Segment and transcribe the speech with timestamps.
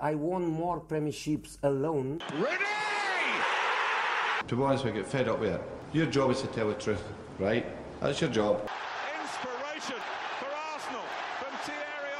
[0.00, 2.20] I won more premierships alone.
[2.34, 2.64] Ready!
[4.48, 5.62] To be honest, we get fed up with it.
[5.92, 7.02] Your job is to tell the truth,
[7.38, 7.64] right?
[8.00, 8.60] That's your job.
[9.22, 10.00] Inspiration
[10.38, 11.02] for Arsenal
[11.38, 12.10] from Thierry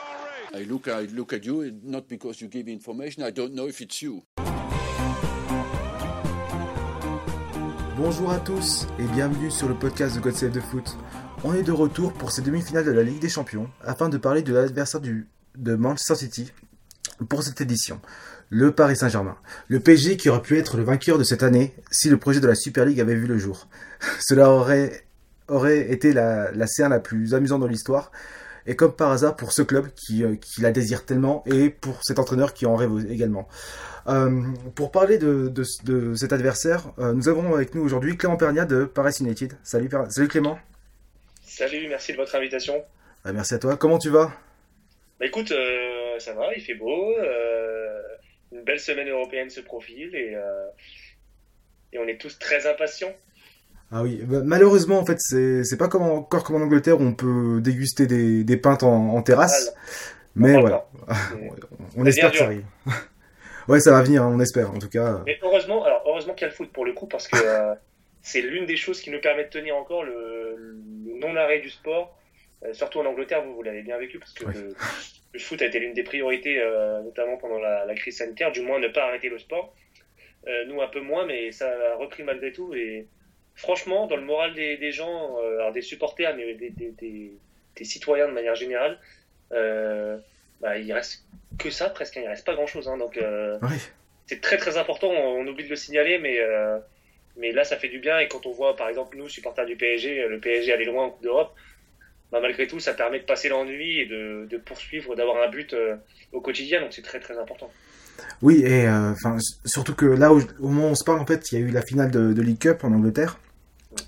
[0.53, 0.67] Henry.
[0.67, 3.23] I look, I look at you, not because you give information.
[3.23, 4.23] I don't know if it's you.
[7.97, 10.97] Bonjour à tous et bienvenue sur le podcast de God Save the Foot.
[11.45, 14.43] On est de retour pour ces demi-finales de la Ligue des Champions afin de parler
[14.43, 16.53] de l'adversaire du, de Manchester City
[17.29, 18.01] pour cette édition,
[18.51, 19.37] le Paris Saint-Germain.
[19.69, 22.47] Le PSG qui aurait pu être le vainqueur de cette année si le projet de
[22.47, 23.69] la Super League avait vu le jour.
[24.21, 25.05] Cela aurait,
[25.49, 28.11] aurait été la, la scène la plus amusante de l'histoire
[28.67, 32.03] et comme par hasard pour ce club qui, euh, qui la désire tellement et pour
[32.05, 33.49] cet entraîneur qui en rêve également.
[34.09, 34.43] Euh,
[34.75, 38.65] pour parler de, de, de cet adversaire, euh, nous avons avec nous aujourd'hui Clément Pernia
[38.65, 39.57] de Paris United.
[39.63, 40.59] Salut, Salut Clément.
[41.47, 42.75] Salut, merci de votre invitation.
[43.27, 43.77] Euh, merci à toi.
[43.77, 44.33] Comment tu vas?
[45.21, 45.53] Bah écoute,
[46.19, 48.01] ça va, il fait beau, euh,
[48.53, 50.67] une belle semaine européenne se profile et, euh,
[51.93, 53.13] et on est tous très impatients.
[53.91, 57.05] Ah oui, bah, malheureusement en fait c'est pas comme en- encore comme en Angleterre où
[57.05, 59.75] on peut déguster des, des pintes en, en terrasse,
[60.35, 60.87] mais voilà,
[61.97, 62.65] on espère que ça arrive.
[63.69, 65.23] ouais, ça va venir, hein, on espère en tout cas.
[65.27, 67.75] Mais heureusement, alors heureusement qu'il y a le foot pour le coup parce que euh,
[68.23, 72.17] c'est l'une des choses qui nous permet de tenir encore le, le non-arrêt du sport,
[72.65, 74.55] euh, surtout en Angleterre, vous, vous l'avez bien vécu parce que Ouais.
[74.55, 74.75] le,
[75.33, 78.61] le foot a été l'une des priorités, euh, notamment pendant la, la crise sanitaire, du
[78.61, 79.75] moins ne pas arrêter le sport.
[80.49, 83.07] Euh, nous un peu moins, mais ça a repris malgré tout et
[83.55, 87.85] franchement, dans le moral des, des gens, euh, alors des supporters, mais des, des, des,
[87.85, 88.99] citoyens de manière générale,
[89.53, 90.19] euh,
[90.61, 91.25] bah, il reste
[91.59, 92.89] que ça presque, hein, il reste pas grand-chose.
[92.89, 93.77] Hein, donc euh, Ouais.
[94.27, 96.79] c'est très très important, on, on oublie de le signaler, mais, euh,
[97.37, 98.19] mais là ça fait du bien.
[98.19, 101.11] Et quand on voit par exemple nous, supporters du PSG, le PSG aller loin en
[101.11, 101.55] Coupe d'Europe,
[102.33, 105.73] bah, malgré tout ça permet de passer l'ennui et de, de poursuivre, d'avoir un but
[105.75, 105.97] euh,
[106.33, 107.71] au quotidien, donc c'est très très important.
[108.43, 109.13] Oui, et euh,
[109.65, 111.67] surtout que là, au, au moment où on se parle, en fait, il y a
[111.67, 113.39] eu la finale de, de League Cup en Angleterre.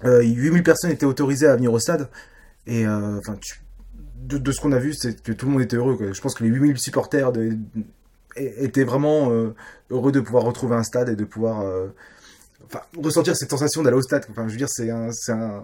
[0.04, 2.08] Euh, 8000 personnes étaient autorisées à venir au stade.
[2.66, 3.38] Et euh, enfin,
[4.16, 5.96] de, de ce qu'on a vu, c'est que tout le monde était heureux.
[5.96, 6.12] quoi.
[6.12, 7.56] Je pense que les 8000 supporters de-
[8.36, 9.54] étaient vraiment euh,
[9.90, 11.88] heureux de pouvoir retrouver un stade et de pouvoir euh,
[13.02, 14.24] ressentir cette sensation d'aller au stade.
[14.30, 15.62] Enfin, je veux dire, c'est un, un,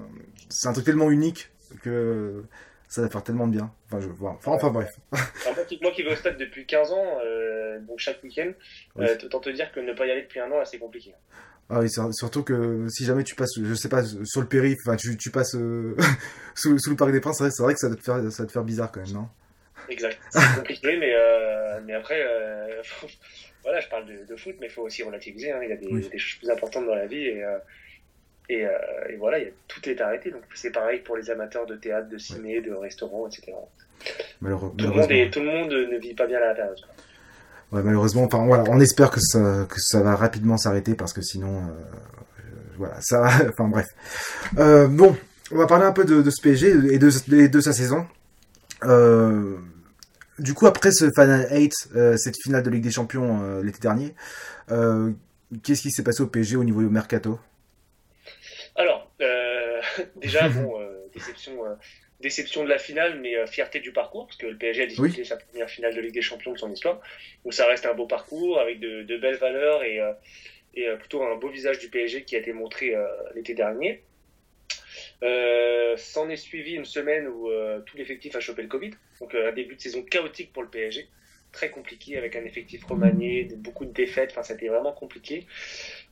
[0.49, 1.51] c'est un truc tellement unique
[1.83, 2.45] que
[2.89, 3.73] ça va faire tellement de bien.
[3.87, 4.37] Enfin, je, voilà.
[4.37, 4.91] enfin, enfin, bref.
[5.13, 8.51] Alors, moi, qui, moi qui vais au stade depuis 15 ans, euh, donc chaque week-end,
[8.97, 9.07] Oui.
[9.07, 11.15] euh, autant te dire que ne pas y aller depuis un an, c'est compliqué.
[11.73, 14.79] Ah oui, sur- surtout que si jamais tu passes, je sais pas, sur le périph,
[14.85, 15.97] enfin tu, tu passes euh,
[16.57, 18.47] sous, sous le Parc des Princes, c'est vrai, que ça doit, te faire, ça doit
[18.47, 19.29] te faire bizarre quand même, non?
[19.89, 20.19] Exact.
[20.31, 21.15] C'est compliqué, mais,
[21.85, 22.21] mais après,
[23.63, 25.53] voilà, je parle de, de foot, mais il faut aussi relativiser.
[25.53, 25.61] hein.
[25.63, 26.09] Il y a des, Oui.
[26.09, 27.45] des choses plus importantes dans la vie et,
[28.53, 28.71] et, euh,
[29.11, 30.31] et voilà, il y a, tout est arrêté.
[30.31, 33.53] Donc c'est pareil pour les amateurs de théâtre, de ciné, de restaurants, etc.
[34.41, 36.78] Malheureux- Tout le, monde est, tout le monde ne vit pas bien la période.
[37.72, 41.22] Ouais, malheureusement, enfin voilà, on espère que ça, que ça va rapidement s'arrêter parce que
[41.22, 42.43] sinon, euh, euh,
[42.78, 43.87] voilà, ça, enfin bref.
[44.59, 45.16] Euh, bon,
[45.53, 48.06] on va parler un peu de, de ce PSG et de, et de sa saison.
[48.84, 49.56] Euh,
[50.39, 53.78] du coup, après ce Final 8, euh, cette finale de Ligue des Champions euh, l'été
[53.81, 54.15] dernier,
[55.62, 57.39] qu'est-ce qui s'est passé au PSG au niveau du mercato?
[60.16, 61.75] déjà, bon, euh, déception, euh,
[62.21, 65.25] déception de la finale, mais euh, fierté du parcours, parce que le PSG a disputé
[65.25, 67.00] sa première finale de Ligue des Champions de son histoire.
[67.44, 70.00] Donc ça reste un beau parcours avec de, de belles valeurs et,
[70.75, 72.94] et plutôt un beau visage du PSG qui a été montré
[73.34, 74.03] l'été dernier.
[75.22, 77.49] S'en est suivi une semaine où
[77.87, 78.91] tout l'effectif a chopé le Covid,
[79.21, 81.09] donc un début de saison chaotique pour le PSG,
[81.53, 85.47] très compliqué avec un effectif remanié, beaucoup de défaites, enfin c'était vraiment compliqué.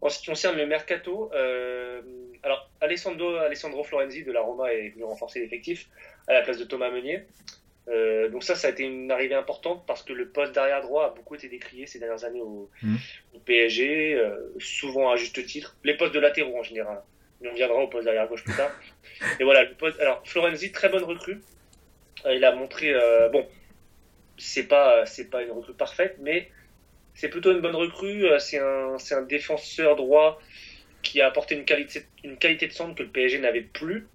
[0.01, 2.03] En ce qui concerne le mercato, euh,
[2.43, 5.89] alors Alessandro, Alessandro Florenzi de la Roma est venu renforcer l'effectif
[6.27, 7.23] à la place de Thomas Meunier.
[7.89, 11.07] Euh, donc ça, ça a été une arrivée importante parce que le poste d'arrière droit
[11.07, 12.69] a beaucoup été décrié ces dernières années au,
[13.35, 15.77] au PSG, euh, souvent à juste titre.
[15.85, 17.03] Les postes de latéraux en général.
[17.41, 18.71] Mais on viendra au poste d'arrière gauche plus tard.
[19.41, 21.41] Et voilà, le poste, alors Florenzi, très bonne recrue.
[22.27, 23.47] Euh, il a montré, euh, bon,
[24.39, 26.49] c'est pas, c'est pas une recrue parfaite, mais
[27.19, 28.27] c'est plutôt une bonne recrue.
[28.27, 30.41] Euh, C'est un, un défenseur droit
[31.03, 34.07] qui a apporté une qualité, une qualité de centre que le PSG n'avait plus.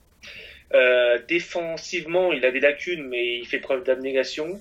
[0.73, 4.59] Euh, défensivement, il a des lacunes, mais il fait preuve d'abnégation.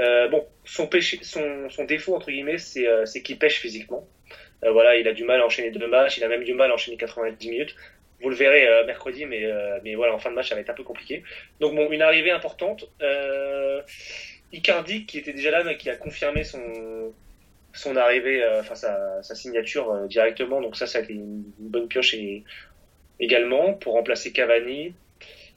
[0.00, 0.88] Euh, bon, son,
[1.22, 4.08] son, son défaut, entre guillemets, c'est qu'il pêche physiquement.
[4.62, 6.74] Voilà, il a du mal à enchaîner deux matchs, il a même du mal à
[6.74, 7.76] enchaîner 90 minutes.
[8.22, 9.46] Vous le verrez mercredi, mais,
[9.82, 11.22] mais voilà, en fin de match, ça va être un peu compliqué.
[11.60, 12.88] Donc bon, une arrivée importante.
[14.54, 17.12] Icardi, qui était déjà là, mais qui a confirmé son,
[17.72, 20.60] son arrivée, euh, enfin sa, sa signature euh, directement.
[20.60, 22.44] Donc ça, ça a été une, une bonne pioche et,
[23.20, 24.94] également pour remplacer Cavani.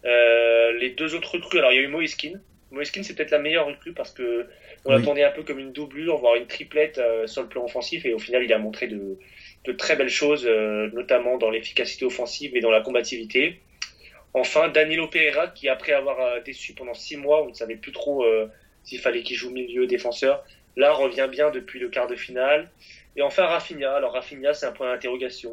[0.05, 2.33] Euh, les deux autres recrues, alors il y a eu Moiskin,
[2.71, 4.47] Moeskin, c'est peut-être la meilleure recrue parce que
[4.85, 4.99] on Oui.
[4.99, 8.19] l'attendait un peu comme une doublure, voire une triplette sur le plan offensif, et au
[8.19, 9.17] final, il a montré de,
[9.65, 13.59] de très belles choses, notamment dans l'efficacité offensive et dans la combativité.
[14.33, 18.25] Enfin, Danilo Pereira, qui après avoir déçu pendant six mois, on ne savait plus trop
[18.87, 20.45] s'il fallait qu'il joue milieu, défenseur,
[20.77, 22.71] là revient bien depuis le quart de finale.
[23.17, 23.93] Et enfin, Rafinha.
[23.93, 25.51] Alors Rafinha, c'est un point d'interrogation.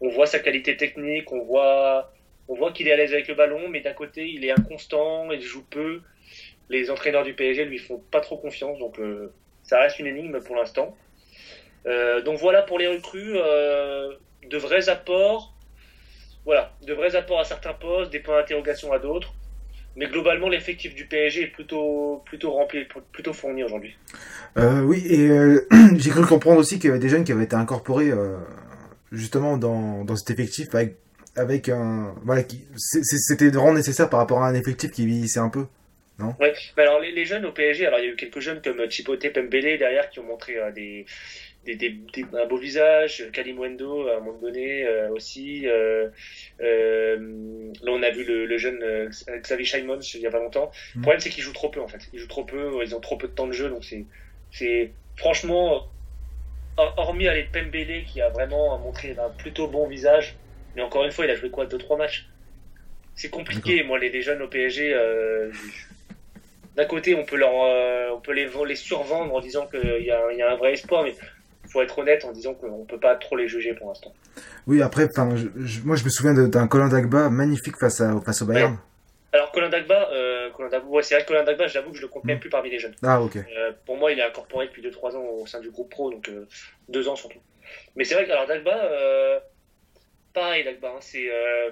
[0.00, 2.10] On, voit sa qualité technique, on voit,
[2.48, 5.30] on voit qu'il est à l'aise avec le ballon, mais d'un côté, il est inconstant,
[5.30, 6.00] il joue peu.
[6.70, 9.30] Les entraîneurs du PSG lui font pas trop confiance, donc euh,
[9.62, 10.96] ça reste une énigme pour l'instant.
[11.84, 14.14] Euh, donc voilà pour les recrues, euh,
[14.48, 15.52] de vrais apports,
[16.46, 19.34] voilà, de vrais apports à certains postes, des points d'interrogation à d'autres.
[19.98, 23.96] Mais globalement, l'effectif du PSG est plutôt, plutôt rempli, plutôt fourni aujourd'hui.
[24.56, 25.66] Euh, oui, et euh,
[25.96, 28.36] j'ai cru comprendre aussi qu'il y avait des jeunes qui avaient été incorporés euh,
[29.10, 30.94] justement dans, dans cet effectif avec,
[31.34, 32.14] avec un.
[32.22, 32.44] Voilà,
[32.76, 35.66] c'était vraiment nécessaire par rapport à un effectif qui vieillissait un peu.
[36.20, 38.60] Ouais, mais alors les, les jeunes au PSG, alors il y a eu quelques jeunes
[38.62, 41.06] comme Chipote Pembele derrière qui ont montré des,
[41.76, 45.66] des, des, des- un beau visage, Kalimwendo à un moment donné euh, aussi.
[45.66, 46.08] Euh,
[46.60, 47.16] euh,
[47.82, 49.08] là on a vu le, le jeune euh,
[49.42, 50.70] Xavi Simons il y a pas longtemps.
[50.96, 51.02] Le Mm.
[51.02, 52.00] problème c'est qu'ils jouent trop peu en fait.
[52.12, 53.84] Ils jouent trop peu, ils ont trop peu de temps de jeu, donc
[54.50, 55.86] c'est franchement
[56.76, 60.40] hor- hormis aller Pembele qui a vraiment montré un plutôt bon visage,
[60.74, 62.28] mais encore une fois il a joué quoi deux trois matchs?
[63.14, 64.94] C'est compliqué, moi les, les jeunes au PSG.
[66.74, 67.52] D'un côté, on peut leur,
[68.14, 70.56] on peut les, les survendre en disant qu'il y, a un- il y a un
[70.56, 71.16] vrai espoir, mais
[71.70, 74.12] faut être honnête en disant qu'on peut pas trop les juger pour l'instant.
[74.66, 78.20] Oui, après, enfin, je- je- moi je me souviens d'un Colin Dagba magnifique face, à,
[78.20, 78.78] face au Bayern.
[79.32, 82.02] Alors Colin Dagba, euh, Colin Dagba, ouais, c'est vrai que Colin Dagba, j'avoue que je
[82.02, 82.40] le compte même Mm.
[82.40, 82.94] plus parmi les jeunes.
[83.02, 83.36] Ah, ok.
[83.36, 86.30] Euh, pour moi, il est incorporé depuis 2-3 ans au sein du groupe pro, donc
[86.88, 87.38] 2 ans surtout.
[87.96, 89.38] Mais c'est vrai que alors Dagba, euh,
[90.32, 91.70] pareil Dagba, hein, c'est, euh,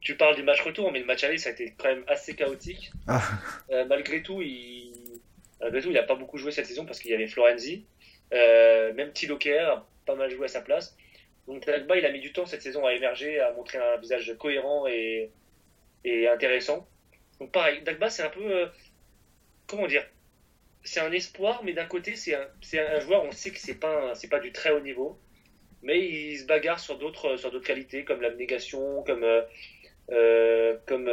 [0.00, 2.34] tu parles du match retour, mais le match aller, ça a été quand même assez
[2.34, 2.90] chaotique.
[3.06, 3.22] Ah.
[3.70, 4.92] Euh, malgré tout, il,
[5.60, 7.84] malgré tout, il a pas beaucoup joué cette saison parce qu'il y avait Florenzi,
[8.32, 10.96] euh, même Thilo Kerr a pas mal joué à sa place.
[11.46, 14.34] Donc Dagba, il a mis du temps cette saison à émerger, à montrer un visage
[14.38, 15.30] cohérent et,
[16.30, 16.86] intéressant.
[17.40, 18.66] Donc pareil, Dagba, c'est un peu, euh,
[19.66, 20.04] comment dire,
[20.84, 24.40] c'est un espoir, mais d'un côté, c'est un, joueur, on sait que c'est pas, pas
[24.40, 25.18] du très haut niveau,
[25.82, 29.42] mais il se bagarre sur d'autres, qualités, comme l'abnégation, comme, euh,
[30.10, 31.10] euh, comme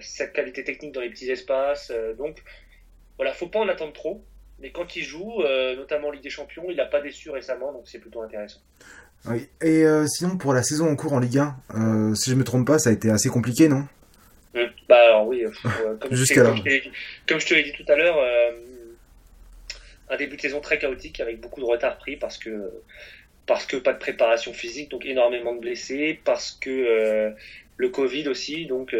[0.00, 1.92] sa qualité technique dans les petits espaces.
[2.18, 2.42] donc,
[3.16, 4.24] voilà, faut pas en attendre trop.
[4.60, 7.72] Mais quand il joue, euh, notamment en Ligue des Champions, il n'a pas déçu récemment,
[7.72, 8.60] donc c'est plutôt intéressant.
[9.26, 9.48] Oui.
[9.62, 12.44] Et euh, sinon, pour la saison en cours en Ligue 1, euh, si je me
[12.44, 13.86] trompe pas, ça a été assez compliqué, non?
[14.88, 15.44] Bah alors oui,
[16.00, 16.88] comme, Jusqu'à comme je
[17.26, 18.18] comme je te l'ai dit tout à l'heure,
[20.08, 22.72] un début de saison très chaotique avec beaucoup de retard pris parce que
[23.46, 27.32] parce que pas de préparation physique, donc énormément de blessés, parce que
[27.76, 28.92] le Covid aussi, donc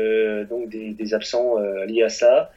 [0.48, 2.52] donc des, des absents liés à ça.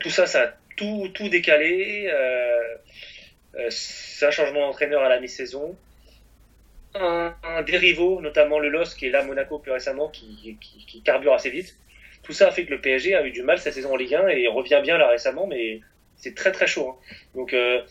[0.00, 2.08] Tout ça, ça a tout décalé.
[2.08, 2.74] Euh,
[3.56, 3.70] euh,
[4.22, 5.76] un changement d'entraîneur à la mi-saison.
[6.94, 7.34] Un,
[7.66, 10.58] rivaux, notamment le LOS qui est là à Monaco plus récemment, qui,
[11.04, 11.76] carbure assez vite.
[12.22, 14.14] Tout ça a fait que le PSG a eu du mal cette saison en Ligue
[14.14, 15.80] 1 et revient bien là récemment, mais
[16.16, 16.88] c'est très très chaud.
[16.90, 17.14] hein.
[17.34, 17.82] Donc euh,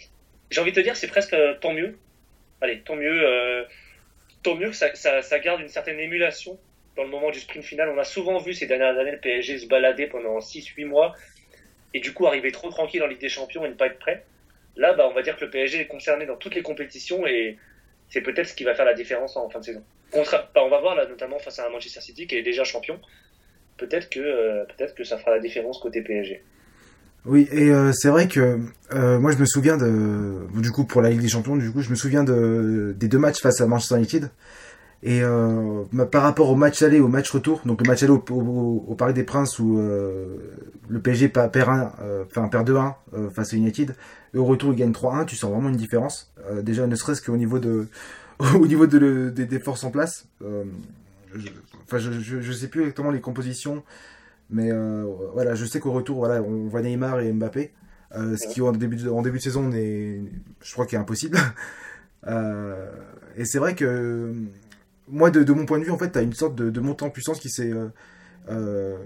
[0.51, 1.97] j'ai envie de te dire, c'est presque tant mieux.
[2.61, 3.65] Allez, tant mieux,
[4.43, 6.59] tant mieux que ça, ça, ça garde une certaine émulation
[6.97, 7.89] dans le moment du sprint final.
[7.89, 11.15] On a souvent vu ces dernières années le PSG se balader pendant 6-8 mois
[11.93, 14.25] et du coup arriver trop tranquille en Ligue des Champions et ne pas être prêt.
[14.75, 17.57] Là, bah, on va dire que le PSG est concerné dans toutes les compétitions et
[18.09, 19.83] c'est peut-être ce qui va faire la différence en fin de saison.
[20.13, 22.99] Bah, on va voir là, notamment face à Manchester City qui est déjà champion.
[23.77, 26.43] Peut-être que, euh, peut-être que ça fera la différence côté PSG.
[27.25, 28.59] Oui, et euh, c'est vrai que
[28.93, 31.81] euh, moi je me souviens de du coup pour la Ligue des Champions, du coup
[31.81, 34.29] je me souviens de des deux matchs face à Manchester United
[35.01, 38.23] et euh, par rapport au match aller au match retour, donc le match aller au,
[38.31, 40.35] au, au Parc des Princes où euh,
[40.89, 43.95] le PSG perd un, euh, perd 2-1 euh, face à United
[44.33, 46.33] et au retour il gagne 3-1, tu sens vraiment une différence.
[46.63, 47.87] Déjà ne serait-ce qu'au niveau de
[48.55, 50.27] au niveau des, forces en place.
[50.41, 51.49] Je,
[51.85, 53.83] enfin je, sais plus exactement les compositions.
[54.49, 54.71] Mais
[55.33, 57.71] voilà, je sais qu'au retour, voilà, on voit Neymar et Mbappé,
[58.13, 61.37] ce qui en début de, en début de saison je crois, qu'il est impossible.
[63.37, 64.33] Et c'est vrai que
[65.09, 67.03] moi, de, de mon point de vue, en fait, t'as une sorte de, de montée
[67.05, 67.87] en puissance qui s'est euh,
[68.49, 68.97] euh,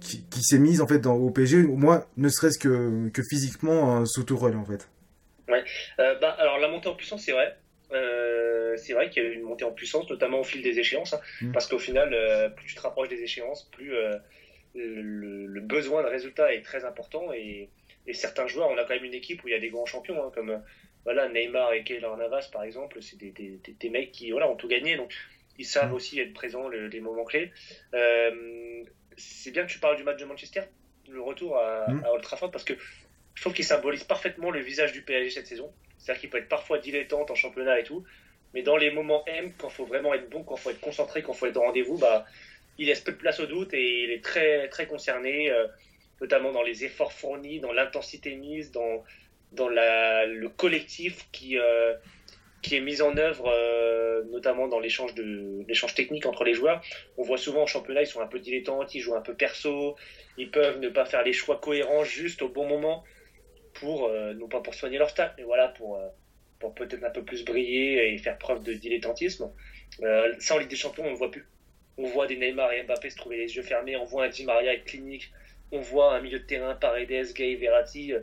[0.00, 1.62] qui, qui s'est mise en fait dans, au PSG.
[1.62, 4.88] Moi, ne serait-ce que, que physiquement sous Tourelle, en fait.
[5.48, 7.56] Euh, bah, alors la montée en puissance, c'est vrai.
[7.92, 10.78] Euh, c'est vrai qu'il y a eu une montée en puissance, notamment au fil des
[10.78, 11.52] échéances, hein, Mm.
[11.52, 14.16] parce qu'au final, euh, plus tu te rapproches des échéances, plus euh,
[14.74, 17.32] le, le besoin de résultat est très important.
[17.34, 17.68] Et,
[18.06, 19.86] et certains joueurs, on a quand même une équipe où il y a des grands
[19.86, 20.62] champions, hein, comme
[21.04, 24.48] voilà, Neymar et Keylor Navas, par exemple, c'est des, des, des, des mecs qui voilà,
[24.48, 25.12] ont tout gagné, donc
[25.58, 25.94] ils savent Mm.
[25.94, 27.50] aussi être présents le- les moments clés.
[27.94, 28.84] Euh,
[29.16, 30.62] c'est bien que tu parles du match de Manchester,
[31.08, 32.04] le retour à, Mm.
[32.04, 32.74] à Old Trafford parce que
[33.34, 35.72] je trouve qu'il symbolise parfaitement le visage du PSG cette saison.
[35.98, 38.04] C'est-à-dire qu'il peut être parfois dilettante en championnat et tout,
[38.54, 40.80] mais dans les moments M, quand il faut vraiment être bon, quand il faut être
[40.80, 42.26] concentré, quand il faut être au rendez-vous, bah,
[42.78, 45.66] il laisse peu de place au doute et il est très, très concerné, euh,
[46.20, 49.04] notamment dans les efforts fournis, dans l'intensité mise, dans,
[49.52, 51.94] dans le collectif qui, euh,
[52.62, 55.14] qui est mis en œuvre, euh, notamment dans l'échange
[55.94, 56.82] technique entre les joueurs.
[57.16, 59.96] On voit souvent en championnat, ils sont un peu dilettantes, ils jouent un peu perso,
[60.38, 63.04] ils peuvent ne pas faire les choix cohérents juste au bon moment
[63.74, 66.00] pour, euh, non pas pour soigner leur stats, mais voilà, pour,
[66.58, 69.50] pour peut-être un peu plus briller et faire preuve de dilettantisme.
[70.38, 71.46] Ça, en Ligue des Champions, on ne voit plus.
[71.98, 74.44] On voit des Neymar et Mbappé se trouver les yeux fermés, on voit un Di
[74.44, 75.30] Maria être clinique,
[75.72, 78.14] on voit un milieu de terrain, Paredes, Gay, Verratti,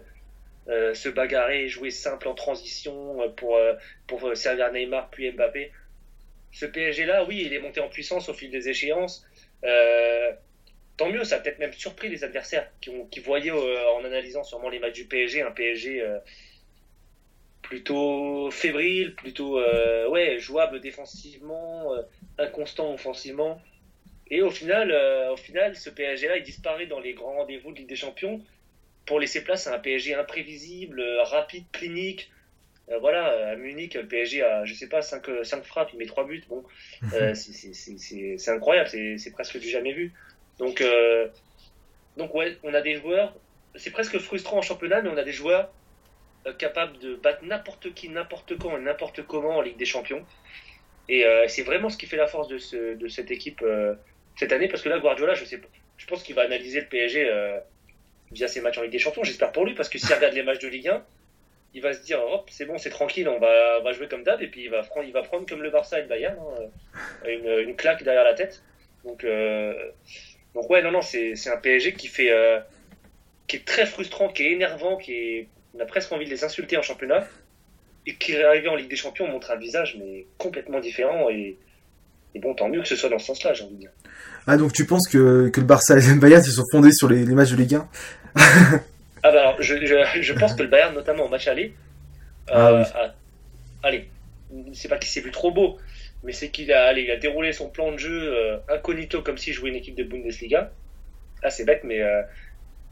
[0.68, 3.74] euh, se bagarrer, jouer simple en transition euh, pour, euh,
[4.06, 5.72] pour servir Neymar puis Mbappé.
[6.52, 9.26] Ce PSG-là, oui, il est monté en puissance au fil des échéances.
[10.98, 14.70] Tant mieux, ça a peut-être même surpris les adversaires qui, qui voyaient en analysant sûrement
[14.70, 16.04] les matchs du PSG, un PSG
[17.62, 19.62] plutôt fébrile, plutôt
[20.10, 21.94] ouais, jouable défensivement,
[22.38, 23.62] inconstant offensivement.
[24.32, 24.92] Et au final,
[25.32, 28.44] au final, ce PSG-là, il disparaît dans les grands rendez-vous de Ligue des Champions
[29.10, 32.32] pour laisser place à un PSG imprévisible, euh, rapide, clinique.
[32.90, 36.08] Euh, voilà, à Munich, le PSG a, je sais pas, 5 cinq, frappes, il met
[36.08, 36.44] 3 buts.
[36.50, 36.64] Bon,
[37.14, 40.16] euh, c'est- incroyable, c'est c'est presque du jamais vu.
[40.60, 41.30] Donc, euh,
[42.18, 43.40] donc ouais, on a des joueurs,
[43.76, 45.74] c'est presque frustrant en championnat, mais on a des joueurs
[46.48, 50.28] euh, capables de battre n'importe qui, n'importe quand et n'importe comment en Ligue des Champions.
[51.08, 53.96] Et euh, c'est vraiment ce qui fait la force de, ce, de cette équipe euh,
[54.36, 56.90] cette année, parce que là, Guardiola, je sais pas, je pense qu'il va analyser le
[56.90, 57.60] PSG euh,
[58.32, 59.24] via ses matchs en Ligue des Champions.
[59.24, 61.04] J'espère pour lui, parce que s'il regarde les matchs de Ligue 1,
[61.74, 64.42] il va se dire, hop, c'est bon, c'est tranquille, on va, va jouer comme d'hab,
[64.42, 67.00] et puis il va prendre, il va prendre comme le Barça et le Bayern, hein,
[67.28, 68.64] une, une claque derrière la tête.
[69.06, 69.74] Donc, euh,
[70.56, 72.60] donc ouais, non, non, c'est c'est un PSG qui fait, euh,
[73.48, 75.48] qui est très frustrant, qui est énervant, qui est,
[75.80, 77.28] a presque envie de les insulter en championnat,
[78.08, 81.56] et qui est arrivé en Ligue des Champions montre un visage mais complètement différent et
[82.36, 83.92] bon, tant mieux que ce soit dans ce sens-là, j'ai envie de dire.
[84.48, 87.08] Ah, donc tu penses que, que le Barça et le Bayern se sont fondés sur
[87.08, 87.90] les, les matchs de Ligue 1
[89.24, 91.74] Ah bah alors, je, je, je pense que le Bayern, notamment au match aller,
[92.52, 92.84] Ah euh, oui.
[92.96, 93.16] a-
[93.84, 94.10] allez,
[94.74, 95.78] c'est pas qu'il s'est vu trop beau,
[96.24, 99.38] mais c'est qu'il a, allez, il a déroulé son plan de jeu euh, incognito comme
[99.38, 100.72] s'il jouait une équipe de Bundesliga.
[101.44, 102.22] Ah, c'est bête, mais euh,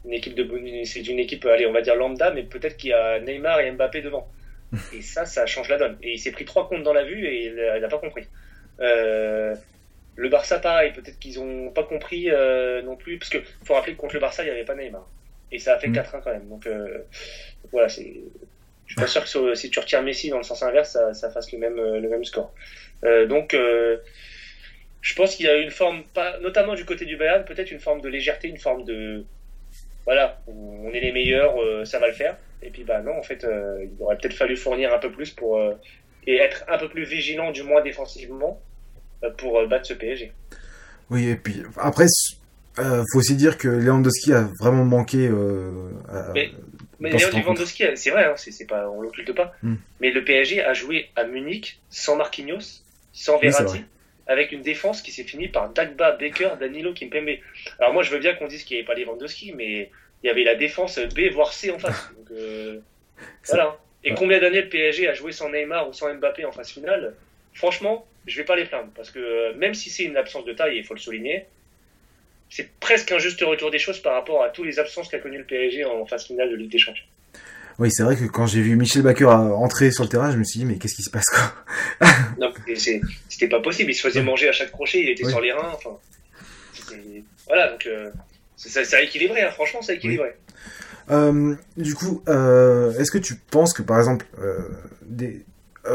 [0.04, 2.94] une équipe de c'est une équipe, allez, on va dire lambda, mais peut-être qu'il y
[2.94, 4.28] a Neymar et Mbappé devant.
[4.92, 5.98] Et ça, ça change la donne.
[6.02, 7.98] Et il s'est pris trois comptes dans la vue et il, a- il a pas
[7.98, 8.26] compris.
[8.80, 9.54] Euh,
[10.18, 13.94] le Barça, pareil, peut-être qu'ils ont pas compris euh, non plus, parce que faut rappeler
[13.94, 15.06] que contre le Barça, il n'y avait pas Neymar.
[15.52, 15.92] Et ça a fait Mm.
[15.94, 16.48] 4-1 quand même.
[16.48, 17.04] Donc euh,
[17.72, 18.14] voilà, c'est.
[18.86, 21.14] Je suis pas sûr que sur- si tu retires Messi dans le sens inverse, ça,
[21.14, 22.52] ça fasse le même, euh, le même score.
[23.28, 23.54] Donc,
[25.00, 27.80] je pense qu'il y a une forme, pas, notamment du côté du Bayern, peut-être une
[27.80, 29.24] forme de légèreté, une forme de.
[30.06, 32.36] Voilà, on est les meilleurs, euh, ça va le faire.
[32.62, 35.30] Et puis, bah non, en fait, euh, il aurait peut-être fallu fournir un peu plus
[35.30, 35.58] pour.
[35.58, 35.74] euh,
[36.26, 38.60] et être un peu plus vigilant, du moins défensivement,
[39.36, 40.32] pour euh, battre ce PSG.
[41.10, 42.06] Oui, et puis après,
[42.78, 45.26] euh, faut aussi dire que Lewandowski a vraiment manqué.
[45.28, 46.50] Euh, à- Mais-
[47.00, 49.54] Lewandowski, c'est vrai, hein, c'est pas, on l'occulte pas.
[49.62, 49.76] Hmm.
[50.00, 52.82] Mais le PSG a joué à Munich sans Marquinhos,
[53.12, 53.84] sans Verratti,
[54.26, 57.38] avec une défense qui s'est finie par Dagba, Baker, Danilo, Kimpembe.
[57.78, 59.90] Alors moi, je veux bien qu'on dise qu'il n'y avait pas Lewandowski, mais
[60.22, 62.10] il y avait la défense B voire C en face.
[62.16, 62.80] Donc, euh,
[63.48, 63.78] voilà.
[64.04, 64.16] Et Ouais.
[64.18, 67.14] combien d'années le PSG a joué sans Neymar ou sans Mbappé en phase finale?
[67.54, 70.52] Franchement, je vais pas les plaindre parce que euh, même si c'est une absence de
[70.52, 71.46] taille, il faut le souligner,
[72.50, 75.38] c'est presque un juste retour des choses par rapport à toutes les absences qu'a connu
[75.38, 77.04] le PSG en phase finale de Ligue des Champions.
[77.78, 80.42] Oui, c'est vrai que quand j'ai vu Michel Baker entrer sur le terrain, je me
[80.42, 81.54] suis dit, mais qu'est-ce qui se passe quoi
[82.40, 82.52] Non,
[83.28, 83.92] c'était pas possible.
[83.92, 85.30] Il se faisait manger à chaque crochet, il était Oui.
[85.30, 85.72] sur les reins.
[85.74, 85.96] Enfin,
[87.46, 88.10] voilà, donc euh,
[88.56, 89.42] c'est ça, équilibré.
[89.42, 89.50] hein.
[89.52, 90.30] Franchement, ça a équilibré.
[91.10, 94.58] Euh, du coup, euh, est-ce que tu penses que par exemple, euh,
[95.02, 95.40] des, euh,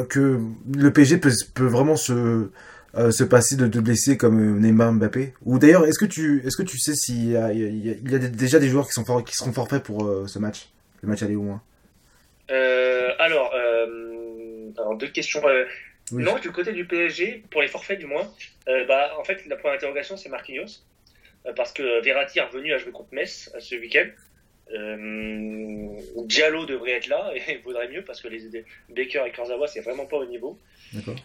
[0.09, 0.39] que
[0.75, 2.49] le PSG peut, peut vraiment se,
[2.95, 6.41] euh, se passer de, de blessés comme euh, Neymar, Mbappé Ou d'ailleurs, est-ce que tu,
[6.45, 8.69] est-ce que tu sais s'il y a, il y a, il y a déjà des
[8.69, 10.69] joueurs qui sont for- qui seront forfaits pour euh, ce match,
[11.01, 11.61] le match aller au moins
[12.51, 15.41] Euh, alors, euh, alors, deux questions.
[15.47, 15.65] Euh,
[16.11, 16.21] Oui.
[16.23, 18.27] Non, du côté du PSG, pour les forfaits du moins,
[18.67, 20.83] euh, bah, en fait, la première interrogation, c'est Marquinhos.
[21.45, 24.07] Euh, parce que Verratti est revenu à jouer contre Metz euh, ce week-end.
[24.73, 25.87] Euh,
[26.25, 29.81] Diallo devrait être là, et il vaudrait mieux parce que les Baker et Kurzawa, c'est
[29.81, 30.59] vraiment pas au niveau.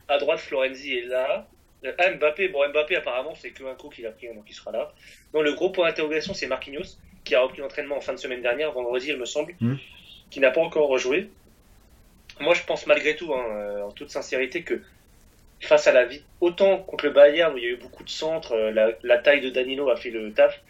[0.08, 1.46] À droite, Florenzi est là.
[1.84, 4.72] Euh, ah, Mbappé, bon, Mbappé, apparemment, c'est qu'un coup qu'il a pris, donc il sera
[4.72, 4.92] là.
[5.34, 8.42] Non, le gros point d'interrogation, c'est Marquinhos, qui a repris l'entraînement en fin de semaine
[8.42, 9.78] dernière, vendredi, il me semble, Mhm.
[10.30, 11.28] qui n'a pas encore rejoué.
[12.40, 14.80] Moi, je pense malgré tout, hein, euh, en toute sincérité, que
[15.60, 18.10] face à la vie, autant contre le Bayern où il y a eu beaucoup de
[18.10, 20.60] centres, euh, la, la taille de Danilo a fait le taf.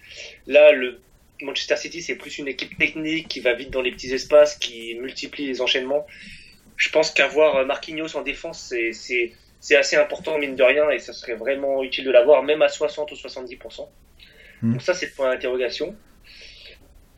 [0.47, 1.01] Là, le,
[1.43, 4.95] Manchester City, c'est plus une équipe technique qui va vite dans les petits espaces, qui
[4.97, 6.07] multiplie les enchaînements.
[6.77, 11.35] Je pense qu'avoir Marquinhos en défense, c'est assez important, mine de rien, et ça serait
[11.35, 13.89] vraiment utile de l'avoir, même à 60 ou 70%.
[14.63, 14.73] Hmm.
[14.73, 15.97] Donc ça, c'est le point d'interrogation.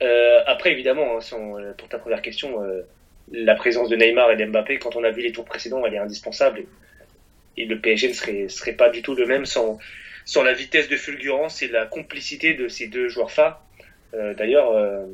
[0.03, 2.83] Euh, après, évidemment, hein, euh, pour ta première question, euh,
[3.31, 5.99] la présence de Neymar et d'Mbappé, quand on a vu les tours précédents, elle est
[5.99, 6.65] indispensable.
[7.57, 9.79] Et, le PSG ne serait, serait pas du tout le même sans,
[10.25, 13.63] sans la vitesse de fulgurance et la complicité de ces deux joueurs phares.
[14.13, 15.07] D'ailleurs,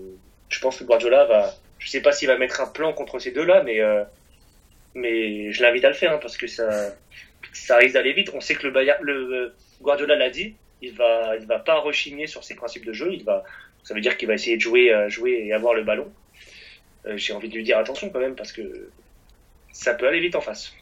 [0.49, 3.31] je pense que Guardiola va, je sais pas s'il va mettre un plan contre ces
[3.31, 3.81] deux-là, mais
[4.97, 6.95] mais je l'invite à le faire hein, parce que ça,
[7.53, 8.31] ça risque d'aller vite.
[8.35, 12.55] On sait que le, Guardiola l'a dit, il va, il va pas rechigner sur ses
[12.55, 13.13] principes de jeu.
[13.13, 13.45] Il va,
[13.85, 16.11] ça veut dire qu'il va essayer de jouer, euh, jouer et avoir le ballon.
[17.07, 18.89] Euh, j'ai envie de lui dire attention quand même parce que
[19.73, 20.73] ça peut aller vite en face.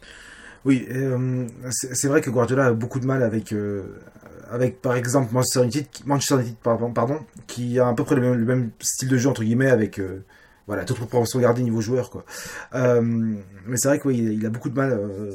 [0.65, 3.53] Oui, euh, c'est vrai que Guardiola a beaucoup de mal avec,
[4.51, 8.35] avec par exemple Manchester United, Manchester United pardon, qui a à peu près le même,
[8.35, 10.01] le même style de jeu entre guillemets avec
[10.67, 12.25] voilà, toute proportion gardée niveau joueur, quoi.
[12.75, 15.35] Euh, mais c'est vrai qu'il il a beaucoup de mal euh,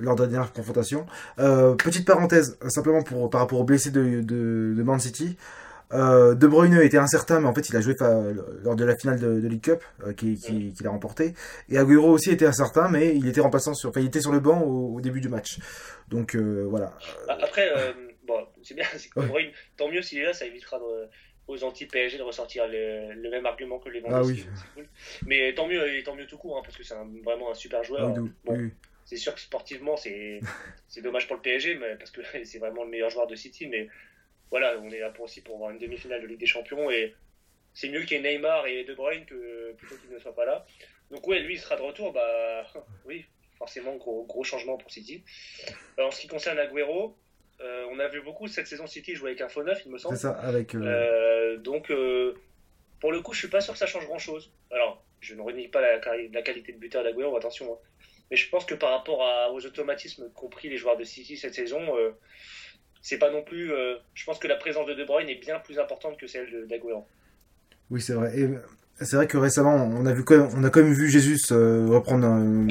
[0.00, 1.06] lors de la dernière confrontation.
[1.38, 5.36] Euh, petite parenthèse, simplement pour, par rapport au blessé de, de, Man City.
[5.92, 7.94] Euh, de Bruyne était incertain, mais en fait, il a joué
[8.64, 9.84] lors de la finale de, de League Cup
[10.16, 11.34] qu'il qui, qui a remporté.
[11.68, 14.62] Et Agüero aussi était incertain, mais il était remplaçant sur, il était sur le banc
[14.62, 15.58] au, début du match.
[16.08, 16.94] Donc voilà.
[17.28, 17.68] Après,
[18.64, 21.08] c'est bien, c'est que Bruyne, tant mieux s'il est là, ça évitera de
[21.46, 24.44] aux anti-PSG de ressortir le, le, même argument que les Ah oui.
[25.26, 28.14] Mais tant mieux, tant mieux tout court, hein, parce que c'est vraiment un super joueur.
[28.44, 28.70] bon,
[29.04, 30.40] C'est sûr que sportivement, c'est
[31.02, 33.66] dommage pour le PSG, mais, parce que c'est vraiment le meilleur joueur de City.
[33.66, 33.88] Mais
[34.50, 36.90] voilà, on est là pour aussi pour voir une demi-finale de Ligue des Champions.
[36.90, 37.14] Et
[37.74, 40.46] c'est mieux qu'il y ait Neymar et De Bruyne que plutôt qu'il ne soit pas
[40.46, 40.64] là.
[41.10, 42.12] Donc ouais, lui, il sera de retour.
[42.12, 42.66] Bah
[43.04, 43.26] oui,
[43.58, 45.22] forcément, gros, gros changement pour City.
[45.98, 47.18] en ce qui concerne Agüero,
[47.64, 49.98] euh, on a vu beaucoup cette saison City jouer avec un faux neuf, il me
[49.98, 50.16] semble.
[50.16, 50.74] C'est ça, avec.
[50.74, 51.90] Euh, euh, donc,
[53.00, 54.52] pour le coup, je suis pas sûr que ça change grand chose.
[54.70, 55.98] Alors, je ne renie pas la,
[56.42, 57.72] qualité de buteur d'Aguero, attention.
[57.72, 57.78] Hein.
[58.30, 59.20] Mais je pense que par rapport
[59.52, 61.80] aux automatismes qu'ont pris les joueurs de City cette saison,
[63.02, 63.70] c'est pas non plus.
[64.14, 67.06] je pense que la présence de De Bruyne est bien plus importante que celle d'Aguero.
[67.90, 68.32] Oui, c'est vrai.
[68.38, 68.48] Et
[69.04, 71.38] c'est vrai que récemment, on a vu quand même, on a quand même vu Jésus
[71.50, 72.66] reprendre un,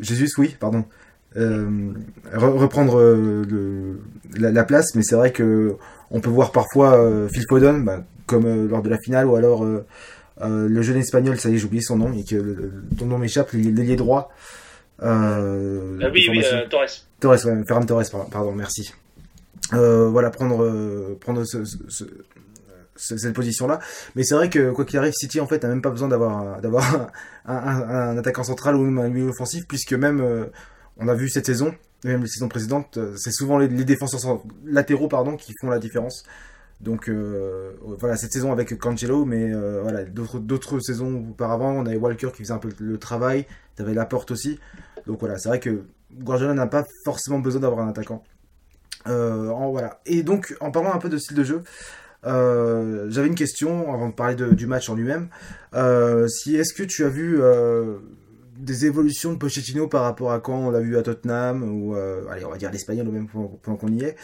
[0.00, 0.84] Jésus, oui, pardon,
[1.36, 1.92] euh,
[2.34, 4.00] reprendre euh,
[4.38, 5.76] la, place, mais c'est vrai que
[6.10, 9.64] on peut voir parfois euh, Phil Foden, bah, comme lors de la finale, ou alors
[10.40, 13.52] le jeune espagnol, ça y est, j'ai oublié son nom, et que ton nom m'échappe,
[13.52, 14.32] l'ailier droit.
[15.00, 15.38] ah
[16.12, 16.86] oui, oui, Torres.
[17.20, 18.92] Torres, Ferran Torres, pardon, merci.
[19.72, 21.44] voilà, prendre, prendre
[22.96, 23.80] cette position-là.
[24.16, 26.60] Mais c'est vrai que quoi qu'il arrive, City en fait n'a même pas besoin d'avoir
[26.62, 27.10] d'avoir
[27.44, 30.48] un, un, attaquant central ou même un milieu offensif, puisque même
[30.98, 35.08] on a vu cette saison, même les saisons précédentes, euh, c'est souvent les, défenseurs latéraux
[35.08, 36.24] pardon, qui font la différence.
[36.80, 41.96] Donc euh, voilà, cette saison avec Cancelo, mais euh, voilà, d'autres saisons auparavant, on avait
[41.96, 44.60] Walker qui faisait un peu le travail, tu avais Laporte aussi.
[45.06, 48.22] Donc voilà, c'est vrai que Guardiola n'a pas forcément besoin d'avoir un attaquant.
[50.04, 51.62] Et donc, en parlant un peu de style de jeu,
[52.24, 55.30] j'avais une question avant de parler du match en lui-même.
[56.28, 57.40] si est-ce que tu as vu
[58.58, 62.26] des évolutions de Pochettino par rapport à quand on l'a vu à Tottenham ou euh,
[62.30, 64.16] allez on va dire l'espagnol au même point qu'on y est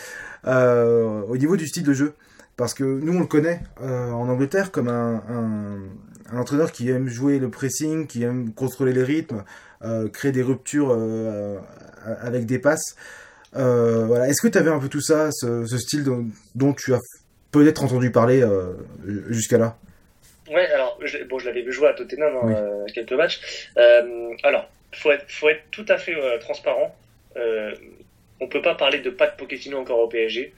[0.46, 2.14] euh, au niveau du style de jeu.
[2.56, 7.08] Parce que nous on le connaît euh, en Angleterre comme un, un, entraîneur qui aime
[7.08, 9.44] jouer le pressing qui aime contrôler les rythmes
[10.14, 10.98] créer des ruptures
[12.22, 12.96] avec des passes.
[13.52, 14.28] Voilà.
[14.28, 17.00] Est-ce que tu avais un peu tout ça ce, style dont, dont, tu as
[17.50, 18.42] peut-être entendu parler
[19.28, 19.76] jusqu'à là?
[20.50, 23.40] Ouais, alors, je, bon, je l'avais vu jouer à Tottenham hein, euh, quelques matchs.
[23.78, 26.94] Euh, alors, faut être, faut être tout à fait euh, transparent.
[27.36, 27.74] Euh,
[28.40, 30.52] on peut pas parler de pas de Pochettino encore au PSG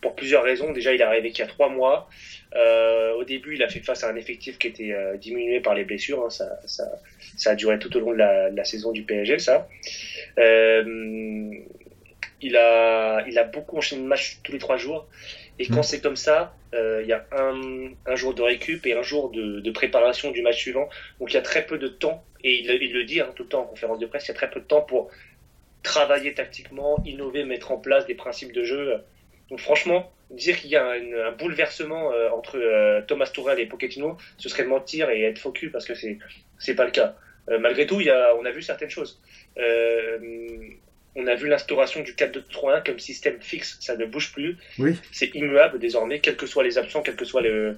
[0.00, 0.72] pour plusieurs raisons.
[0.72, 2.08] Déjà, il est arrivé qu'il y a trois mois.
[2.54, 5.74] Euh, au début, il a fait face à un effectif qui était euh, diminué par
[5.74, 6.22] les blessures.
[6.24, 6.30] Hein.
[6.30, 6.84] Ça, ça,
[7.36, 9.66] ça, a duré tout au long de la, la saison du PSG, ça.
[10.38, 11.50] Euh,
[12.42, 15.08] il a, il a beaucoup enchaîné de matchs tous les trois jours.
[15.58, 15.84] Et quand mm.
[15.84, 19.30] c'est comme ça, euh, il y a un, un, jour de récup et un jour
[19.30, 20.88] de, de, préparation du match suivant.
[21.20, 23.44] Donc il y a très peu de temps, et il, il le dit hein, tout
[23.44, 25.10] le temps en conférence de presse, il y a très peu de temps pour
[25.82, 28.96] travailler tactiquement, innover, mettre en place des principes de jeu.
[29.50, 33.66] Donc franchement, dire qu'il y a un, un bouleversement euh, entre euh, Thomas Tourelle et
[33.66, 36.18] Pochettino, ce serait mentir et être focus parce que c'est
[36.58, 37.16] c'est pas le cas.
[37.50, 39.20] Euh, malgré tout, il y a, on a vu certaines choses.
[41.16, 44.56] Euh, on a vu l'instauration du 4-2-3-1 comme système fixe, ça ne bouge plus.
[44.78, 44.96] Oui.
[45.12, 47.74] C'est immuable désormais, quels que soient les absents, quels que soient euh,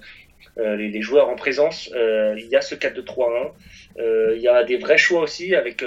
[0.57, 1.91] les, les, joueurs en présence.
[1.95, 3.51] Euh, il y a ce 4-2-3-1.
[3.99, 5.83] Euh, il y a des vrais choix aussi avec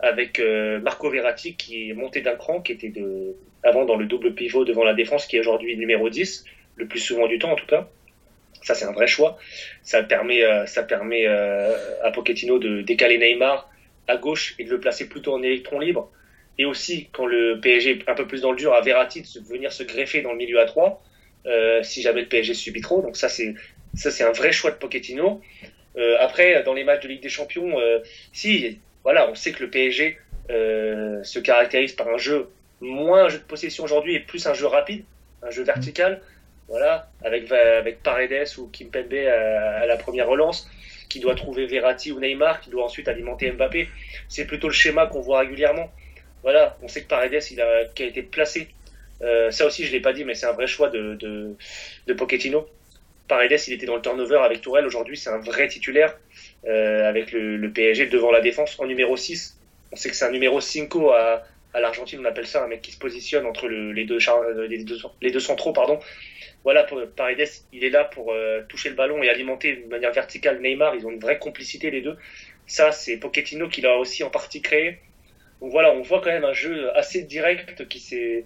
[0.00, 0.40] avec
[0.82, 4.64] Marco Verratti qui est monté d'un cran, qui était de, avant dans le double pivot
[4.64, 6.44] devant la défense, qui est aujourd'hui numéro 10,
[6.76, 7.86] le plus souvent du temps en tout cas.
[8.62, 9.38] Ça, c'est un vrai choix.
[9.82, 13.70] Ça permet, euh, ça permet euh, à Pochettino de décaler Neymar
[14.06, 16.10] à gauche et de le placer plutôt en électron libre.
[16.60, 19.48] Et aussi, quand le PSG est un peu plus dans le dur, à Verratti de
[19.48, 21.02] venir se greffer dans le milieu à 3,
[21.46, 23.00] euh, si jamais le PSG subit trop.
[23.00, 23.54] Donc ça, c'est
[23.94, 25.40] ça, c'est un vrai choix de Pochettino.
[25.96, 28.00] Euh, après, dans les matchs de Ligue des Champions, euh,
[28.34, 30.18] si, voilà, on sait que le PSG
[30.50, 32.50] euh, se caractérise par un jeu
[32.82, 35.02] moins un jeu de possession aujourd'hui et plus un jeu rapide,
[35.42, 36.20] un jeu vertical.
[36.68, 40.68] Voilà, avec avec Paredes ou Kimpembe à, à la première relance,
[41.08, 43.88] qui doit trouver Verratti ou Neymar, qui doit ensuite alimenter Mbappé.
[44.28, 45.90] C'est plutôt le schéma qu'on voit régulièrement.
[46.42, 48.68] Voilà, on sait que Paredes, il a, qui a été placé.
[49.22, 51.54] Euh, ça aussi, je l'ai pas dit, mais c'est un vrai choix de, de,
[52.06, 52.66] de Pochettino.
[53.28, 54.86] Paredes, il était dans le turnover avec Tourelle.
[54.86, 56.18] Aujourd'hui, c'est un vrai titulaire
[56.66, 59.58] euh, avec le, le, PSG devant la défense en numéro 6.
[59.92, 62.82] On sait que c'est un numéro 5 à, à l'Argentine, on appelle ça un mec
[62.82, 64.18] qui se positionne entre le, les, deux,
[64.68, 65.72] les, deux, les centraux.
[65.72, 66.00] Pardon.
[66.64, 70.12] Voilà, pour, Paredes, il est là pour euh, toucher le ballon et alimenter de manière
[70.12, 70.94] verticale Neymar.
[70.94, 72.16] Ils ont une vraie complicité, les deux.
[72.66, 74.98] Ça, c'est Pochettino qui l'a aussi en partie créé.
[75.60, 78.44] Donc voilà, on voit quand même un jeu assez direct qui s'est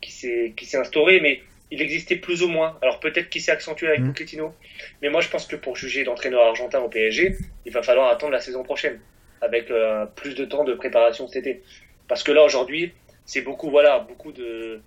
[0.00, 2.78] qui s'est qui s'est instauré, mais il existait plus ou moins.
[2.82, 4.12] Alors peut-être qu'il s'est accentué avec mmh.
[4.12, 4.54] Pochettino,
[5.02, 8.32] mais moi je pense que pour juger l'entraîneur argentin au PSG, il va falloir attendre
[8.32, 9.00] la saison prochaine
[9.40, 11.62] avec euh, plus de temps de préparation cet été.
[12.08, 12.92] Parce que là aujourd'hui,
[13.24, 14.80] c'est beaucoup voilà beaucoup de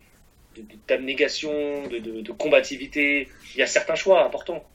[0.88, 3.30] d'abnégation, de, de, de, combativité.
[3.54, 4.66] Il y a certains choix importants.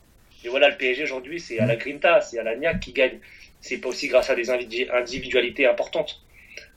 [0.45, 3.19] Et voilà, le PSG aujourd'hui, c'est à la Grinta, c'est à la Niac qui gagne.
[3.61, 6.24] C'est pas aussi grâce à des individualités importantes.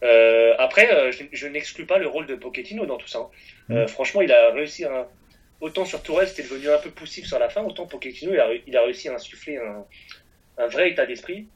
[0.04, 3.20] Euh, après, euh, je, je n'exclus pas le rôle de Pochettino dans tout ça.
[3.20, 3.30] Hein.
[3.72, 3.88] Euh, mmh.
[3.88, 5.08] franchement, il a réussi à.
[5.60, 8.50] Autant sur Tourelle, c'était devenu un peu poussif sur la fin, autant Pochettino, il a,
[8.68, 9.86] il a réussi à insuffler un,
[10.60, 11.48] un vrai état d'esprit.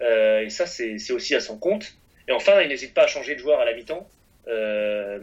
[0.00, 1.94] Euh, et ça, c'est aussi à son compte.
[2.26, 4.08] Et enfin, il n'hésite pas à changer de joueur à la mi-temps
[4.48, 5.20] euh,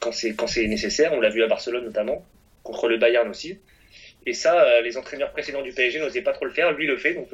[0.00, 1.12] quand c'est nécessaire.
[1.12, 2.24] On l'a vu à Barcelone notamment,
[2.64, 3.56] contre le Bayern aussi.
[4.26, 6.72] Et ça, les entraîneurs précédents du PSG n'osaient pas trop le faire.
[6.72, 7.28] Lui le fait, donc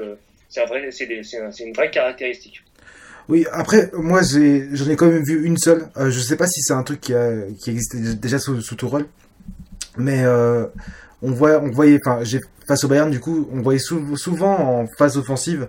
[0.51, 2.63] c'est un vrai, c'est un, une vraie caractéristique.
[3.29, 5.89] Oui, après, moi, j'en ai, quand même vu une seule.
[5.99, 8.75] Euh, je sais pas si c'est un truc qui, a, qui existait déjà sous, sous
[8.75, 9.05] Tourelle.
[9.99, 10.67] Mais euh,
[11.21, 12.23] on, voit, on voyait, enfin,
[12.67, 15.69] face au Bayern, du coup, on voyait sou, souvent en phase offensive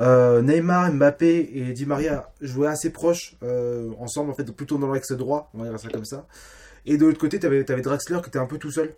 [0.00, 4.90] euh, Neymar, Mbappé et Di Maria jouaient assez proches euh, ensemble, en fait, plutôt dans
[4.90, 6.26] l'axe droit, on va dire ça comme ça.
[6.84, 8.94] Et de l'autre côté, tu avais, avais, Draxler qui était un peu tout seul.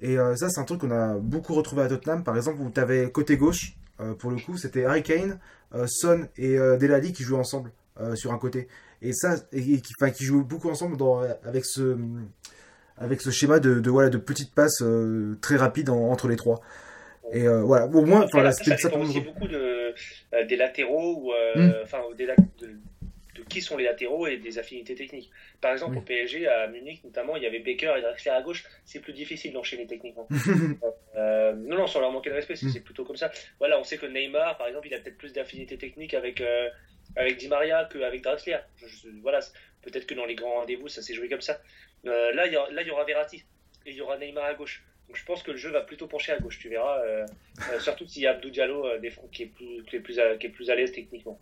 [0.00, 2.78] Et ça, c'est un truc qu'on a beaucoup retrouvé à Tottenham, par exemple, où tu
[2.78, 3.76] avais côté gauche,
[4.18, 5.38] pour le coup, c'était Harry Kane,
[5.74, 7.72] euh, Son et euh, Delali qui jouaient ensemble
[8.14, 8.68] sur un côté.
[9.00, 11.96] Et ça, et, et qui, qui jouent beaucoup ensemble dans, avec ce
[12.98, 16.36] avec ce schéma de, de, voilà, de petites passes euh, très rapides en, entre les
[16.36, 16.60] trois.
[17.32, 21.22] Et euh, voilà, au moins, enfin, ça, ça dépend aussi beaucoup de, euh, des latéraux
[21.22, 22.16] ou euh, enfin mm.
[22.16, 22.70] des, de,
[23.36, 25.30] de, qui sont les latéraux et des affinités techniques.
[25.60, 25.98] Par exemple, oui.
[25.98, 28.64] au PSG, à Munich notamment, il y avait Baker et Draxler à gauche.
[28.84, 30.28] C'est plus difficile d'enchaîner techniquement.
[31.16, 32.82] euh, non, non, sans leur manquer de respect, c'est mm.
[32.82, 33.30] plutôt comme ça.
[33.58, 36.42] Voilà, on sait que Neymar, par exemple, il a peut-être plus d'affinité technique avec
[37.14, 38.58] avec Di Maria qu'avec Draxler.
[38.76, 39.40] Je, je, voilà,
[39.82, 41.60] peut-être que dans les grands rendez-vous, ça s'est joué comme ça.
[42.06, 43.44] Euh, là, il y, là, il y aura Verratti
[43.86, 44.84] et il y aura Neymar à gauche.
[45.08, 46.98] Donc je pense que le jeu va plutôt pencher à gauche, tu verras.
[47.04, 47.24] Euh,
[47.72, 48.98] euh, surtout s'il y a Abdou Diallo euh,
[49.30, 51.38] qui, est plus, qui, est plus à, qui est plus à l'aise techniquement.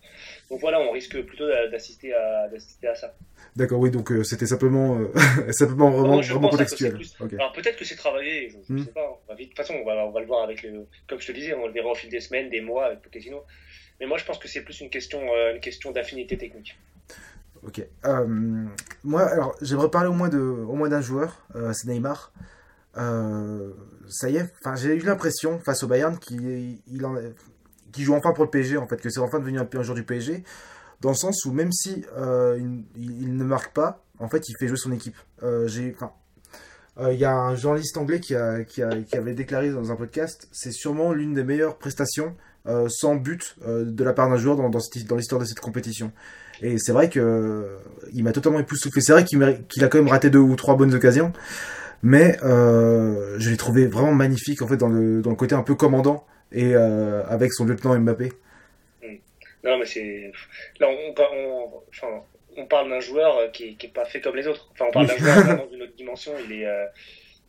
[0.50, 2.50] Donc voilà, on risque plutôt d'assister à,
[2.82, 3.14] à ça.
[3.56, 4.98] D'accord, oui, donc c'était simplement,
[5.50, 6.94] simplement vraiment, vraiment contextuel.
[6.94, 7.16] Plus...
[7.18, 7.36] Okay.
[7.36, 8.84] Alors peut-être que c'est travaillé, je, ne mm.
[8.84, 9.20] sais pas.
[9.24, 9.50] On va vite...
[9.50, 10.86] De toute façon, on va, on va le voir avec le.
[11.08, 13.44] Comme je te disais, on le verra au fil des semaines, des mois avec Pochettino.
[13.98, 15.20] Mais moi, je pense que c'est plus une question,
[15.54, 16.76] une question d'affinité technique.
[17.66, 17.80] Ok.
[19.04, 22.32] Moi, alors, j'aimerais parler au moins de, au moins d'un joueur, c'est Neymar.
[22.96, 23.72] Euh,
[24.08, 26.80] ça y est, enfin, j'ai eu l'impression face au Bayern qu'il
[27.98, 30.04] joue enfin pour le PSG, en fait, que c'est enfin devenu un, un joueur du
[30.04, 30.44] PSG,
[31.00, 34.68] dans le sens où même si il, il, ne marque pas, en fait, il fait
[34.68, 35.16] jouer son équipe.
[35.66, 36.12] j'ai, enfin,
[37.10, 41.34] il y a un journaliste anglais qui, avait déclaré dans un podcast, c'est sûrement l'une
[41.34, 45.44] des meilleures prestations euh, sans but euh, de la part d'un joueur dans, l'histoire de
[45.44, 46.12] cette compétition.
[46.62, 47.76] Et c'est vrai que euh,
[48.14, 49.02] il m'a totalement époustouflé.
[49.02, 51.34] C'est vrai qu'il qu a quand même raté deux ou trois bonnes occasions,
[52.04, 55.62] mais euh, je l'ai trouvé vraiment magnifique en fait dans le, dans le côté un
[55.62, 58.30] peu commandant et euh, avec son lieutenant Mbappé.
[59.64, 60.30] Non mais c'est
[60.78, 62.22] là on, on, enfin,
[62.58, 64.68] on parle d'un joueur qui, qui est pas fait comme les autres.
[64.72, 66.32] Enfin on parle d'un joueur vraiment d'une autre dimension.
[66.46, 66.84] Il est euh,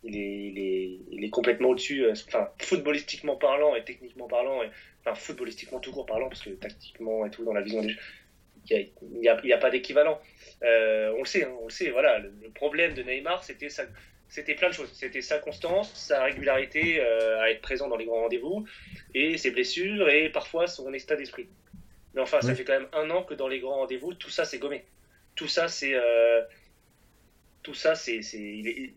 [0.05, 4.69] il est, il est, il est complètement au-dessus, enfin, footballistiquement parlant et techniquement parlant, et,
[5.03, 7.99] enfin, footballistiquement tout court parlant, parce que tactiquement et tout, dans la vision des jeux,
[8.69, 10.19] il n'y a, a, a, pas d'équivalent.
[10.63, 11.89] Euh, on le sait, hein, on le sait.
[11.89, 13.83] Voilà, le, le problème de Neymar, c'était ça.
[14.35, 14.91] C'était plein de choses.
[14.91, 18.67] C'était sa constance, sa régularité euh, à être présent dans les grands rendez-vous,
[19.13, 21.47] et ses blessures, et parfois son état d'esprit.
[22.13, 22.47] Mais enfin, oui.
[22.47, 24.83] ça fait quand même un an que dans les grands rendez-vous, tout ça c'est gommé.
[25.35, 26.41] Tout ça c'est, euh,
[27.63, 28.19] tout ça c'est,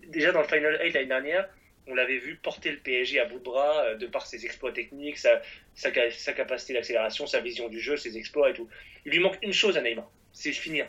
[0.08, 1.48] déjà dans le Final 8 l'année dernière,
[1.86, 4.72] on l'avait vu porter le PSG à bout de bras euh, de par ses exploits
[4.72, 5.40] techniques, sa,
[5.76, 8.68] sa, sa capacité d'accélération, sa vision du jeu, ses exploits et tout.
[9.04, 10.88] Il lui manque une chose à Neymar, c'est finir.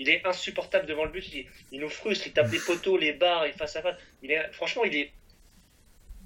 [0.00, 3.12] Il est insupportable devant le but, il, il nous frustre, il tape les poteaux, les
[3.12, 3.96] barres, il face à face.
[4.22, 5.10] Il est, franchement, il est,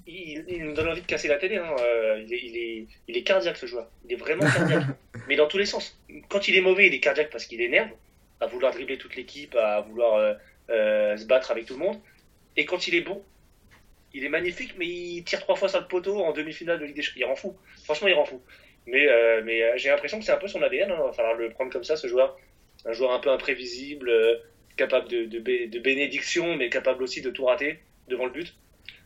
[0.07, 1.57] il, il nous donne envie de casser la télé.
[1.57, 1.75] hein.
[1.81, 3.91] Euh, il, est, il, est, il est cardiaque ce joueur.
[4.05, 4.85] Il est vraiment cardiaque.
[5.27, 5.99] Mais dans tous les sens.
[6.29, 7.89] Quand il est mauvais, il est cardiaque parce qu'il énerve,
[8.39, 10.33] à vouloir dribbler toute l'équipe, à vouloir euh,
[10.69, 11.99] euh, se battre avec tout le monde.
[12.55, 13.21] Et quand il est bon,
[14.13, 16.95] il est magnifique, mais il tire trois fois sur le poteau en demi-finale de Ligue
[16.95, 17.25] des Champions.
[17.25, 17.57] Il rend fou.
[17.83, 18.41] Franchement, il rend fou.
[18.87, 19.05] Mais,
[19.43, 20.91] mais j'ai l'impression que c'est un peu son ADN.
[20.91, 20.95] Hein.
[20.97, 22.37] Il va falloir le prendre comme ça, ce joueur.
[22.85, 24.35] Un joueur un peu imprévisible, euh,
[24.77, 28.53] capable de, de, bé- de bénédiction, mais capable aussi de tout rater devant le but.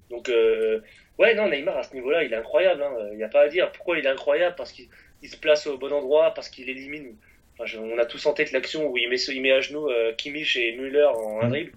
[0.10, 0.82] Donc, euh,
[1.18, 2.82] ouais, non, Neymar, à ce niveau-là, il est incroyable.
[2.84, 2.94] hein.
[3.12, 3.72] Il n'y a pas à dire.
[3.72, 4.88] Pourquoi il est incroyable Parce qu'il
[5.22, 7.16] il se place au bon endroit, parce qu'il élimine.
[7.54, 9.90] Enfin, je- on a tous en tête l'action où il met, il met à genoux
[9.90, 11.50] euh, Kimmich et Müller en un Mm.
[11.50, 11.72] dribble.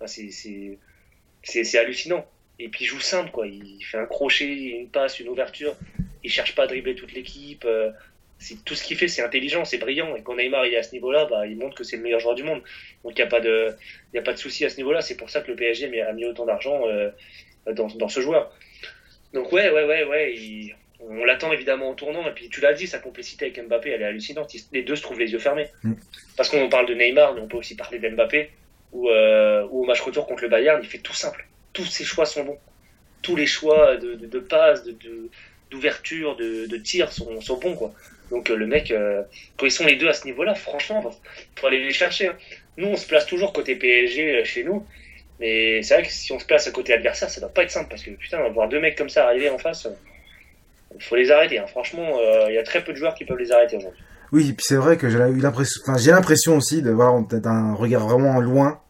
[0.00, 2.26] Enfin, c'est- hallucinant.
[2.58, 3.46] Et puis il joue simple, quoi.
[3.46, 5.76] Il fait un crochet, une passe, une ouverture.
[6.24, 7.64] Il cherche pas à dribbler toute l'équipe.
[8.64, 10.14] Tout ce qu'il fait, c'est intelligent, c'est brillant.
[10.16, 12.20] Et quand Neymar il est à ce niveau-là, bah, il montre que c'est le meilleur
[12.20, 12.60] joueur du monde.
[13.02, 13.74] Donc il n'y a pas de,
[14.12, 15.00] il a pas de souci à ce niveau-là.
[15.00, 17.10] C'est pour ça que le PSG a mis autant d'argent euh,
[17.72, 18.52] dans, dans ce joueur.
[19.32, 20.34] Donc ouais, ouais, ouais, ouais.
[20.36, 22.26] il- on l'attend évidemment au tournant.
[22.26, 24.50] Et puis tu l'as dit, sa complicité avec Mbappé, elle est hallucinante.
[24.72, 25.68] Les deux se trouvent les yeux fermés.
[25.82, 25.92] Mm.
[26.38, 28.50] Parce qu'on parle de Neymar, mais on peut aussi parler d'Mbappé.
[28.92, 31.46] Où, euh, au match retour contre le Bayern, il fait tout simple.
[31.74, 32.58] Tous ses choix sont bons.
[33.22, 35.28] Tous les choix de, de, de-
[35.70, 37.92] d'ouverture, de, de tir sont, sont bons, quoi.
[38.30, 39.22] Donc euh, le mec, euh,
[39.56, 41.12] quand ils sont les deux à ce niveau-là, franchement, faut,
[41.56, 42.28] faut aller les chercher.
[42.28, 42.36] hein.
[42.76, 44.84] Nous, on se place toujours côté PSG euh, chez nous,
[45.40, 47.70] mais c'est vrai que si on se place à côté adversaire, ça doit pas être
[47.70, 49.88] simple parce que putain, voir deux mecs comme ça arriver en face,
[50.94, 51.58] il faut les arrêter.
[51.58, 51.66] hein.
[51.68, 54.02] Franchement, il y a très peu de joueurs qui peuvent les arrêter aujourd'hui.
[54.32, 58.80] Oui, puis c'est vrai que j'ai l'impression, l'impression aussi de voilà d'un regard vraiment loin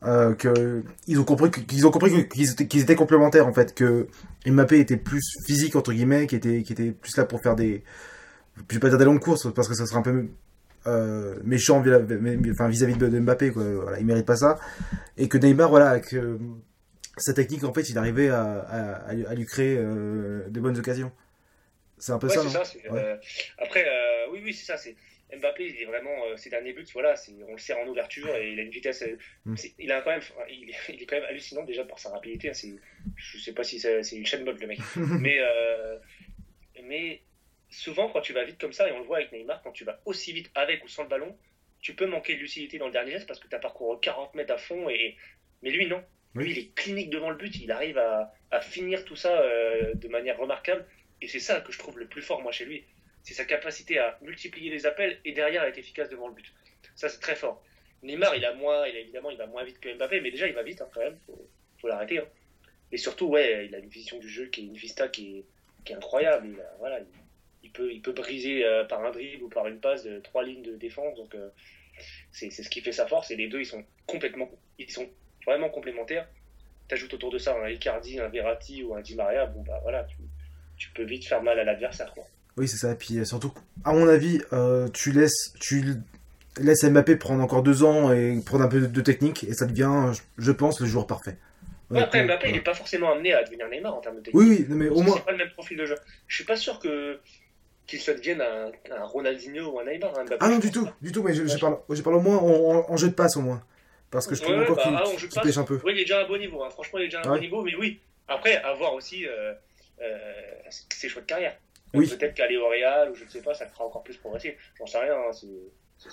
[1.07, 4.07] ils ont compris qu'ils ont compris qu'ils étaient, complémentaires en fait, que
[4.46, 7.83] Mbappé était plus physique entre guillemets, qui était plus là pour faire des,
[8.69, 10.27] je vais pas dire des longues courses parce que ça serait un peu
[10.87, 14.59] euh, méchant vis-à-vis de, de Mbappé quoi, voilà, il mérite pas ça,
[15.16, 16.38] et que Neymar voilà que
[17.16, 21.11] sa technique en fait il arrivait à, à, à lui- créer euh, de bonnes occasions.
[21.99, 22.64] C'est un peu Ouais, ça, non ça.
[22.64, 23.01] c'est, Ouais.
[23.03, 23.16] euh,
[23.59, 24.77] après, euh, oui, oui, c'est ça.
[24.77, 24.95] C'est
[25.35, 26.85] Mbappé, il est vraiment euh, ses derniers buts.
[26.92, 27.14] Voilà,
[27.49, 29.03] on le sert en ouverture et il a une vitesse.
[29.03, 29.16] euh,
[29.47, 29.55] Mm.
[29.79, 32.51] Il a quand même, il, est- il est quand même hallucinant déjà pour sa rapidité.
[32.51, 32.77] hein,
[33.16, 35.97] je sais pas si c'est, c'est une chaîne mode le mec, mais euh,
[36.87, 37.23] mais
[37.77, 39.85] souvent quand tu vas vite comme ça et on le voit avec Neymar, quand tu
[39.85, 41.37] vas aussi vite avec ou sans le ballon,
[41.81, 44.35] tu peux manquer de lucidité dans le dernier geste parce que tu as parcouru 40
[44.35, 45.17] mètres à fond et
[45.62, 46.03] mais lui non.
[46.35, 49.95] Lui, il est clinique devant le but, il arrive à, à finir tout ça euh,
[49.95, 50.87] de manière remarquable.
[51.23, 52.85] Et c'est ça que je trouve le plus fort, moi, chez lui.
[53.23, 56.53] C'est sa capacité à multiplier les appels et derrière à être efficace devant le but.
[56.95, 57.62] Ça, c'est très fort.
[58.03, 60.47] Neymar, il a moins, il a, évidemment, il va moins vite que Mbappé, mais déjà,
[60.47, 61.19] il va vite, hein, quand même.
[61.25, 62.19] Faut, faut l'arrêter.
[62.19, 62.29] hein.
[62.93, 65.47] Et surtout, ouais, il a une vision du jeu qui est une vista qui est,
[65.85, 66.49] qui est incroyable.
[66.49, 67.07] Il, a- voilà, il,
[67.66, 70.44] il peut, il peut briser euh, par un dribble ou par une passe de trois
[70.44, 71.16] lignes de défense.
[71.16, 71.48] Donc, euh,
[72.31, 73.31] c'est ce qui fait sa force.
[73.31, 75.07] Et les deux, ils sont complètement, ils sont
[75.44, 76.29] vraiment complémentaires.
[76.88, 80.05] T'ajoutes autour de ça un Icardi, un Verratti ou un Di Maria, bon bah voilà,
[80.05, 80.18] tu,
[80.76, 82.14] tu peux vite faire mal à l'adversaire.
[82.14, 82.24] quoi.
[82.57, 82.92] Oui, c'est ça.
[82.92, 83.52] Et puis euh, surtout,
[83.85, 85.85] à mon avis, euh, tu laisses, tu
[86.61, 90.12] laisses Mbappé prendre encore deux ans et prendre un peu de, technique et ça devient,
[90.38, 91.37] je, pense, le joueur parfait.
[91.90, 94.42] Ouais, après, Mbappé, il n'est pas forcément amené à devenir Neymar en termes de technique.
[94.42, 95.96] Oui, mais au moins, C'est pas le même profil de jeu.
[96.29, 97.20] Je suis pas sûr que
[97.87, 100.18] qu'il se devienne un, un Ronaldinho ou un Neymar.
[100.18, 101.22] hein, ah non, du tout, du tout.
[101.22, 103.40] Mais je, je parle, je parle au moins en, en- en jeu de passe au
[103.42, 103.62] moins,
[104.11, 104.83] parce que je trouve Ouais, encore bah,
[105.14, 105.79] qu'il ah, pêche un peu.
[105.85, 106.62] Oui, il est déjà à un bon niveau.
[106.64, 106.70] hein.
[106.70, 107.37] Franchement, il est déjà à un Ouais.
[107.38, 108.01] bon niveau, mais oui.
[108.29, 109.55] Après, à voir aussi euh,
[110.03, 110.42] euh,
[110.90, 111.57] ses choix de carrière.
[111.94, 112.09] Oui.
[112.09, 114.59] Peut-être qu'aller au Real ou je ne sais pas, ça le fera encore plus progresser.
[114.79, 115.14] J'en sais rien.
[115.14, 115.33] hein,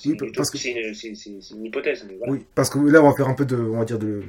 [0.06, 2.04] Oui, parce que- c'est une- hypothèse.
[2.08, 2.34] Mais voilà.
[2.34, 4.24] Oui, parce que là, on va faire un peu de, on va dire de,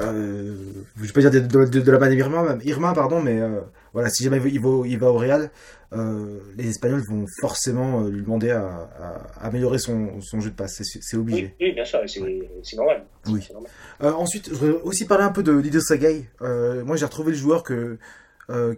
[0.00, 0.54] euh,
[0.96, 3.60] je vais pas dire de, de, de, de la manne Irma, Irma, pardon, mais euh,
[3.92, 5.50] voilà, si jamais il va, il va au Real,
[5.92, 8.90] euh, les Espagnols vont forcément euh, lui demander à,
[9.38, 11.54] à améliorer son, son jeu de passe, c'est- obligé.
[11.60, 13.04] Oui, oui, bien sûr, c'est normal.
[13.28, 13.46] Oui.
[13.52, 13.70] Normal.
[14.00, 15.60] Ensuite, je voudrais aussi parler un peu de
[15.96, 16.26] Gueye.
[16.42, 17.98] Euh, moi, j'ai retrouvé le joueur que,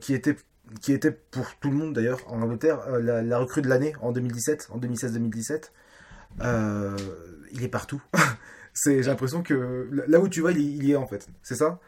[0.00, 0.36] qui, était,
[0.82, 4.12] qui était pour tout le monde d'ailleurs en Angleterre la, la recrue de l'année en
[4.12, 5.70] 2017, en 2016-2017.
[6.42, 6.96] Euh,
[7.52, 8.02] il est partout.
[8.74, 11.26] C'est, j'ai l'impression que là où tu vas, il, y- il y est en fait.
[11.42, 11.80] C'est ça?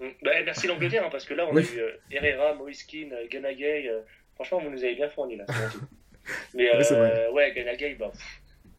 [0.00, 0.06] Mm.
[0.22, 1.62] Bah, merci l'Angleterre, hein, parce que là, on Oui.
[1.70, 3.86] a eu euh, Herrera, Moiskin, euh, Gana Gay.
[3.88, 4.00] euh,
[4.34, 5.44] franchement, vous nous avez bien fourni là.
[6.54, 8.22] Mais Oui, ouais, Gana Gay, bah, pff,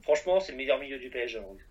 [0.02, 1.40] franchement, c'est le meilleur milieu du PSG.
[1.40, 1.64] aujourd'hui.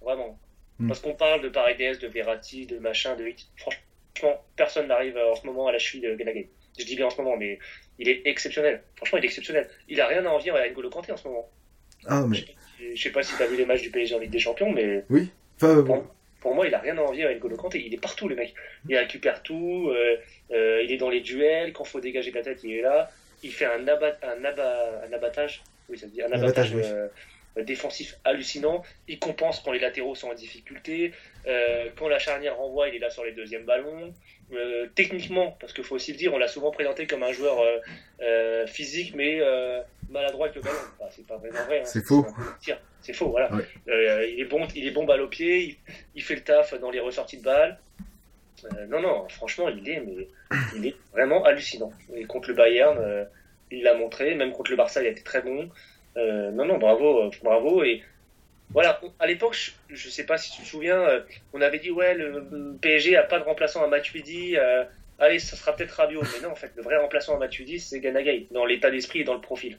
[0.00, 0.38] Vraiment.
[0.78, 0.86] Mm.
[0.88, 3.48] Parce qu'on parle de Paredes, de Verratti, de machin, de Hit.
[3.56, 6.48] Franchement, personne n'arrive en ce moment à la cheville de Gana Gay.
[6.78, 7.58] Je dis bien en ce moment, mais
[7.98, 8.84] il est exceptionnel.
[8.94, 9.68] Franchement, il est exceptionnel.
[9.88, 11.50] Il a rien à envier à N'Golo Kanté en ce moment.
[12.06, 12.38] Ah, mais.
[12.94, 14.70] Je sais pas si tu as vu les matchs du PSG en Ligue des Champions,
[14.72, 15.04] mais
[15.56, 16.06] Enfin, euh, Bon.
[16.40, 17.82] pour moi, il a rien à envier à N'Golo Kanté.
[17.86, 18.54] Il est partout, le mec.
[18.88, 20.16] Il récupère tout, euh,
[20.52, 23.10] euh, il est dans les duels, quand faut dégager la tête, il est là.
[23.42, 26.82] Il fait un, abat, un, abat, un abattage, oui, ça dit, un abattage, oui.
[26.84, 27.08] euh,
[27.62, 28.82] défensif hallucinant.
[29.08, 31.12] Il compense quand les latéraux sont en difficulté.
[31.96, 34.12] Quand la charnière renvoie, il est là sur les deuxièmes ballons.
[34.94, 37.62] Techniquement, parce qu'il faut aussi le dire, on l'a souvent présenté comme un joueur
[38.66, 39.40] physique, mais
[40.10, 40.76] maladroit avec le ballon.
[40.98, 41.80] Enfin, c'est pas vraiment vrai.
[41.80, 41.84] hein.
[41.84, 42.26] C'est faux.
[43.02, 43.52] C'est faux, voilà.
[43.54, 43.64] Ouais.
[43.88, 45.62] Euh, il est bon, il est bon balle au pied.
[45.62, 45.76] Il,
[46.16, 47.78] il fait le taf dans les ressorties de balles.
[48.64, 50.28] Euh, non, non, franchement, il est, mais
[50.76, 51.92] il est vraiment hallucinant.
[52.14, 53.24] Et contre le Bayern, euh,
[53.70, 54.34] il l'a montré.
[54.34, 55.70] Même contre le Barça, il a été très bon.
[56.16, 57.82] Non, non, bravo, bravo.
[57.82, 58.02] Et
[58.70, 62.14] voilà, à l'époque, je, je sais pas si tu te souviens, on avait dit ouais,
[62.14, 64.56] le, PSG a pas de remplaçant à Matuidi.
[65.18, 66.20] allez, ça sera peut-être Rabiot.
[66.20, 69.24] Mais non, en fait, le vrai remplaçant à Matuidi, c'est Ganagay, dans l'état d'esprit et
[69.24, 69.78] dans le profil.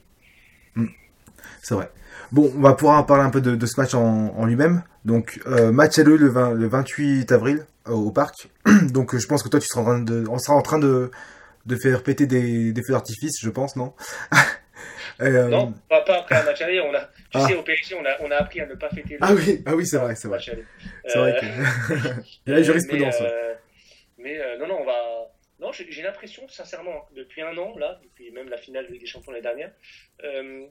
[1.62, 1.90] C'est vrai.
[2.32, 4.82] Bon, on va pouvoir en parler un peu de, de ce match en, en lui-même.
[5.04, 8.48] Donc, euh, match à le, le, 20 le 28 avril euh, au parc.
[8.92, 10.78] Donc, euh, je pense que toi, tu seras en train de, on sera en train
[10.78, 11.10] de,
[11.66, 13.92] de faire péter des, des feux d'artifice, je pense, non?
[15.20, 16.80] Non, pas, pas après un match aller.
[16.80, 17.46] On a, tu Ah.
[17.46, 19.62] sais, au PSG, on a, on a appris à ne pas fêter le Ah oui,
[19.66, 20.40] ah oui, c'est vrai, c'est vrai.
[21.06, 21.46] C'est vrai que.
[22.50, 23.14] Et là, jurisprudence.
[23.20, 23.58] Mais, ouais.
[24.18, 24.92] mais non, non, on va.
[25.62, 29.06] Non, j'ai l'impression, sincèrement, depuis un an, là, depuis même la finale de Ligue des
[29.06, 29.72] Champions l'année dernière,
[30.24, 30.66] euh,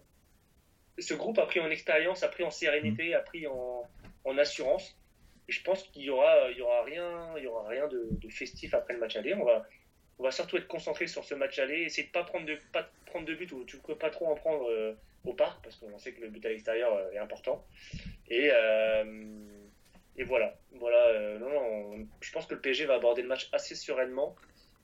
[0.99, 3.84] ce groupe a pris en expérience, a pris en sérénité, a pris en,
[4.25, 4.97] en assurance.
[5.47, 8.10] Et je pense qu'il y aura, il y aura rien, il y aura rien de,
[8.12, 9.34] de festif après le match aller.
[9.34, 9.65] On va,
[10.19, 12.89] on va surtout être concentré sur ce match aller, essayer de pas prendre de, pas
[13.06, 15.97] prendre de but ou tu peux pas trop en prendre euh, au parc parce qu'on
[15.99, 17.65] sait que le but à l'extérieur euh, est important.
[18.27, 19.47] Et euh,
[20.17, 21.39] et voilà, voilà.
[21.39, 21.62] non, non,
[21.93, 24.36] on- je pense que le PSG va aborder le match assez sereinement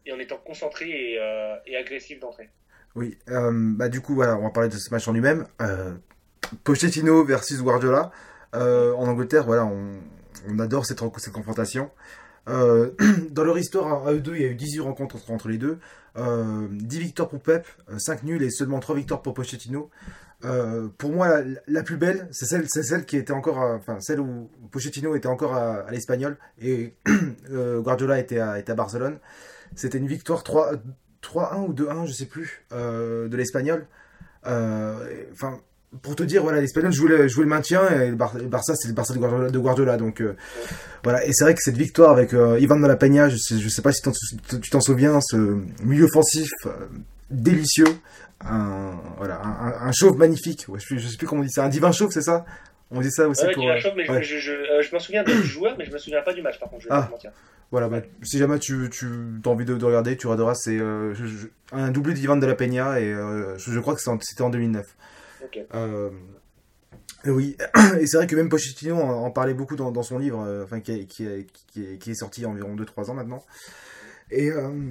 [0.07, 2.49] et en étant concentré et, euh, agressif d'entrée.
[2.95, 5.45] Oui, euh, bah du coup, voilà, on va parler de ce match en lui-même.
[5.61, 5.93] Euh,
[6.63, 8.11] Pochettino versus Guardiola.
[8.53, 10.99] En Angleterre, voilà, on, adore cette,
[11.31, 11.91] confrontation.
[12.47, 15.77] Dans leur histoire à eux deux, il y a eu 18 rencontres entre, les deux.
[16.17, 17.67] Euh, 10 victoires pour Pep,
[17.97, 19.91] 5 nuls et seulement 3 victoires pour Pochettino.
[20.97, 25.27] Pour moi, la, plus belle, c'est celle, qui était encore, enfin celle où Pochettino était
[25.27, 26.95] encore à, l'Espagnol et
[27.51, 29.19] Guardiola était était à Barcelone.
[29.75, 30.73] C'était une victoire 3
[31.23, 33.85] 3-1 ou 2-1, je sais plus, euh, de l'Espagnol.
[34.45, 34.95] Euh,
[35.33, 35.59] Enfin,
[36.01, 38.75] pour te dire, voilà, l'Espagnol jouait le, jouait le maintien et le, Bar- le Barça,
[38.75, 39.49] c'est le Barça de Guardiola.
[39.49, 40.35] de Guardiola, donc euh,
[41.03, 41.25] voilà.
[41.25, 43.69] Et c'est vrai que cette victoire avec euh, Ivan de la Peña, je sais, je
[43.69, 44.01] sais pas si
[44.61, 45.35] tu t'en souviens, ce
[45.83, 46.71] milieu offensif euh,
[47.31, 47.87] délicieux,
[48.45, 50.65] un voilà, un, un- un chauve magnifique.
[50.67, 52.45] Ouais, je, je sais plus comment on dit ça, un divin chauve, c'est ça?
[52.91, 53.67] On dit ça aussi Ouais, pour.
[53.69, 54.23] Euh, Chauve, mais je- ouais.
[54.23, 56.59] je, je, euh, je m'en souviens des joueurs, mais je me souviens pas du match
[56.59, 56.83] par contre.
[56.83, 57.01] Je vais Ah.
[57.01, 57.31] pas te mentir.
[57.71, 59.05] Voilà, bah, si jamais tu, tu
[59.45, 61.13] as envie de, de regarder, tu regarderas, c'est euh,
[61.73, 64.41] un doublé d'Ivan de la Peña et euh, je, je crois que c'est en- c'était
[64.43, 64.85] en 2009.
[65.43, 65.59] Ok.
[65.75, 66.09] Euh,
[67.25, 67.57] et oui,
[67.99, 70.79] et c'est vrai que même Pochettino en, en parlait beaucoup dans, dans son livre, enfin
[70.79, 73.13] qui, est- qui, est- qui, est, qui est sorti il y a environ 2-3 ans
[73.13, 73.43] maintenant.
[74.31, 74.49] Et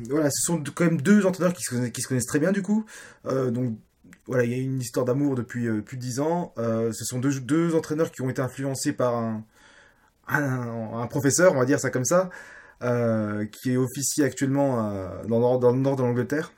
[0.08, 2.52] voilà, ce sont quand même deux entraîneurs qui se connaissent, qui se connaissent très bien
[2.52, 2.86] du coup.
[3.24, 3.78] Donc
[4.26, 6.54] voilà, il y a une histoire d'amour depuis plus de 10 ans.
[6.56, 9.44] Ce sont deux, deux entraîneurs qui ont été influencés par un,
[10.28, 12.30] un, un professeur, on va dire ça comme ça,
[13.46, 16.52] qui est officier actuellement euh, dans, le nord- dans le nord de l'Angleterre.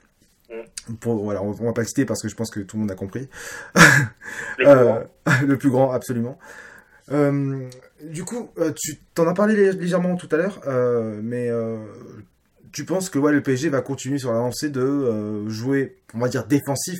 [1.01, 2.81] Pour, voilà, on, on va pas le citer parce que je pense que tout le
[2.81, 3.29] monde a compris.
[4.57, 6.39] Le Euh, plus grand, absolument.
[7.11, 7.67] Euh,
[8.03, 11.77] du coup, euh, tu t'en as parlé lé- légèrement tout à l'heure, euh, mais euh,
[12.71, 16.19] tu penses que ouais, le PSG va continuer sur la lancée de euh, jouer, on
[16.19, 16.99] va dire, défensif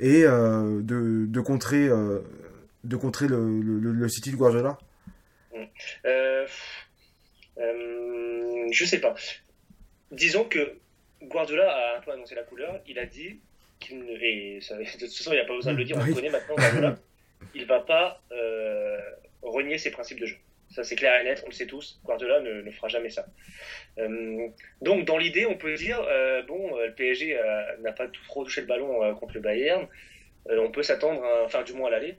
[0.00, 2.20] et euh, de, de contrer, euh,
[2.84, 4.78] de contrer le, le, le- le City de Guardiola?
[7.58, 9.14] Euh, je sais pas.
[10.10, 10.74] Disons que
[11.22, 12.80] Guardiola a un peu annoncé la couleur.
[12.86, 13.40] Il a dit
[13.80, 14.12] qu'il ne.
[14.20, 16.08] Et ça, de toute façon, il n'y a pas besoin de le dire, on Oui.
[16.08, 16.98] le connaît maintenant, Guardiola.
[17.54, 18.98] Il va pas euh,
[19.42, 20.36] renier ses principes de jeu.
[20.74, 22.00] Ça, c'est clair et net, on le sait tous.
[22.04, 23.26] Guardiola ne, ne fera jamais ça.
[23.98, 24.48] Euh,
[24.82, 26.00] donc, dans l'idée, on peut dire
[26.48, 27.38] bon, le PSG
[27.80, 29.86] n'a pas trop touché le ballon contre le Bayern.
[30.48, 32.16] On peut s'attendre, à- enfin, du moins à l'aller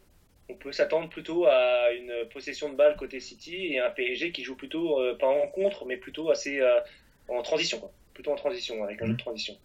[0.50, 4.44] on peut s'attendre plutôt à une possession de balle côté City et un PSG qui
[4.44, 6.80] joue plutôt euh, pas en contre mais plutôt assez euh,
[7.28, 7.92] en transition quoi.
[8.14, 9.58] plutôt en transition avec un jeu de transition.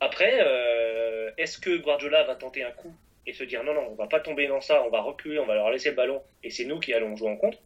[0.00, 2.94] Après euh, est-ce que Guardiola va tenter un coup
[3.26, 5.46] et se dire non non on va pas tomber dans ça on va reculer on
[5.46, 7.58] va leur laisser le ballon et c'est nous qui allons jouer en contre?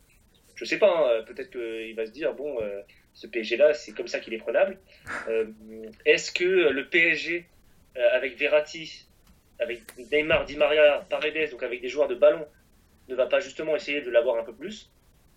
[0.55, 2.57] Je sais pas hein, peut-être qu'il va se dire bon
[3.13, 4.79] ce PSG là c'est comme ça qu'il est prenable.
[6.07, 7.47] Est-ce que le PSG
[7.95, 9.07] avec Verratti
[9.59, 9.81] avec
[10.11, 12.47] Neymar, Di Maria, Paredes, donc avec des joueurs de ballon,
[13.09, 14.91] ne va pas justement essayer de l'avoir un peu plus.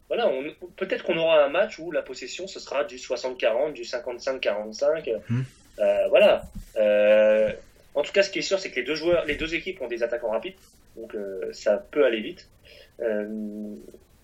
[0.07, 0.31] Voilà,
[0.75, 5.21] peut-être qu'on aura un match où la possession ce sera du 60-40, du 55-45.
[5.29, 5.45] Mhm.
[5.79, 6.43] Euh, voilà.
[6.77, 7.51] Euh,
[7.93, 9.81] en tout cas, ce qui est sûr, c'est que les deux joueurs, les deux équipes
[9.81, 10.55] ont des attaquants rapides,
[10.95, 12.47] donc euh, ça peut aller vite.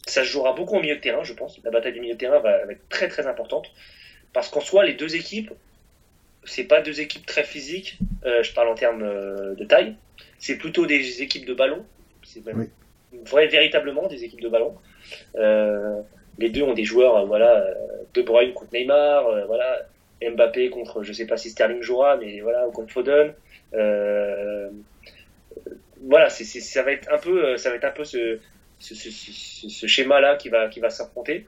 [0.07, 1.59] Ça se jouera beaucoup au milieu de terrain, je pense.
[1.63, 3.71] La bataille du milieu de terrain va être très très importante.
[4.33, 5.51] Parce qu'en soi, les deux équipes,
[6.45, 9.95] c'est pas deux équipes très physiques, euh, je parle en termes euh, de taille,
[10.39, 11.85] c'est plutôt des équipes de ballon.
[12.23, 12.69] C'est même
[13.25, 14.75] vrai, véritablement des équipes de ballon.
[15.35, 16.01] Euh,
[16.39, 17.73] les deux ont des joueurs, euh, voilà, euh,
[18.13, 19.85] De Bruyne contre Neymar, euh, voilà,
[20.21, 23.33] Mbappé contre, je sais pas si Sterling jouera, mais voilà, contre Foden.
[23.73, 24.69] Euh,
[26.01, 28.39] voilà, c'est, ça va être un peu, ça va être un peu ce,
[28.79, 31.45] ce, ce, ce, ce schéma-là qui va, qui va s'affronter.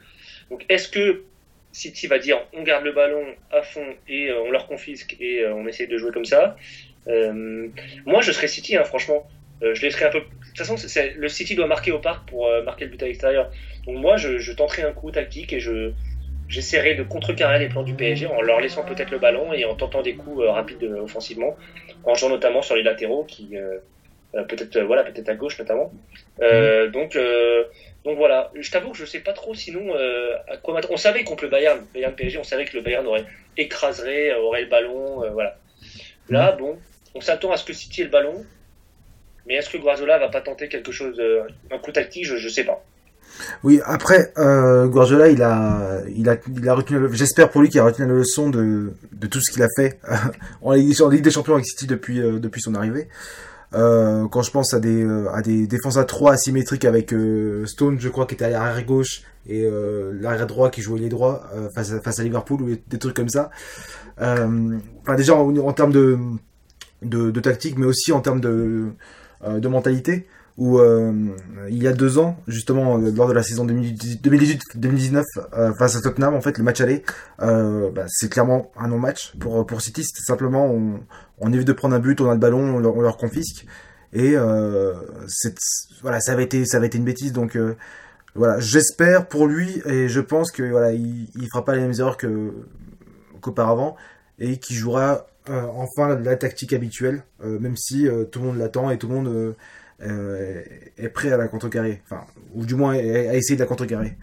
[0.49, 1.23] Donc, est-ce que
[1.71, 5.41] City va dire on garde le ballon à fond et euh, on leur confisque et
[5.41, 6.55] euh, on essaie de jouer comme ça
[7.07, 7.69] Euh,
[8.05, 9.27] Moi, je serais City, hein, franchement.
[9.61, 10.19] Je laisserai un peu.
[10.19, 10.75] De toute façon,
[11.15, 13.49] le City doit marquer au parc pour marquer le but à l'extérieur.
[13.87, 15.91] Donc moi, je, je tenterai un coup tactique et je
[16.47, 19.75] j'essaierai de contrecarrer les plans du PSG en leur laissant peut-être le ballon et en
[19.75, 21.57] tentant des coups rapides offensivement,
[22.03, 23.55] en jouant notamment sur les latéraux qui
[24.47, 25.91] peut-être voilà peut-être à gauche notamment.
[26.41, 27.17] Euh, Donc
[28.07, 30.93] donc voilà, je t'avoue que je sais pas trop sinon euh, à quoi m'attendre.
[30.93, 33.25] On savait contre le Bayern, Bayern PSG, on savait que le Bayern aurait
[33.57, 35.57] écraserait, euh, aurait le ballon, euh, voilà.
[36.29, 36.77] Là, bon,
[37.15, 38.45] on s'attend à ce que City ait le ballon,
[39.45, 41.21] mais est-ce que Guardiola va pas tenter quelque chose,
[41.71, 42.83] un coup tactique, je, je sais pas.
[43.63, 47.69] Oui, après, euh, Guardiola, il a, il a, il a retenu, le- j'espère pour lui
[47.69, 49.99] qu'il a retenu la leçon de, de tout ce qu'il a fait
[50.61, 53.07] en, Ligue, en Ligue des Champions avec City depuis, euh, depuis son arrivée.
[53.73, 57.65] Euh, quand je pense à des, euh, à des défenses à 3 asymétriques avec euh,
[57.65, 59.65] Stone, je crois, qui était à l'arrière gauche, et
[60.19, 63.29] l'arrière droit qui jouait les droits face, à, face à Liverpool, ou des trucs comme
[63.29, 63.49] ça.
[64.17, 66.17] Enfin, déjà, en, termes de,
[67.01, 68.87] de, de tactique, mais aussi en termes de,
[69.47, 71.13] de mentalité où euh,
[71.69, 76.01] il y a deux ans, justement euh, lors de la saison 2018-2019 euh, face à
[76.01, 77.03] Tottenham, en fait le match aller,
[77.39, 80.03] bah, c'est clairement un non-match pour pour City.
[80.03, 80.73] C'était simplement
[81.39, 83.65] on, évite de prendre un but, on a le ballon, on leur, on confisque
[84.13, 84.35] et
[85.27, 85.55] c'est
[86.01, 87.57] voilà ça avait été ça avait été une bêtise donc
[88.35, 92.17] voilà j'espère pour lui et je pense que voilà il, fera pas les mêmes erreurs
[93.41, 93.97] qu'auparavant
[94.39, 99.09] et qu'il jouera enfin la, tactique habituelle même si tout le monde l'attend et tout
[99.09, 99.55] le monde
[100.01, 100.61] euh,
[100.97, 104.13] est prêt à la contrecarrer, enfin, ou du moins à essayer de la contrecarrer.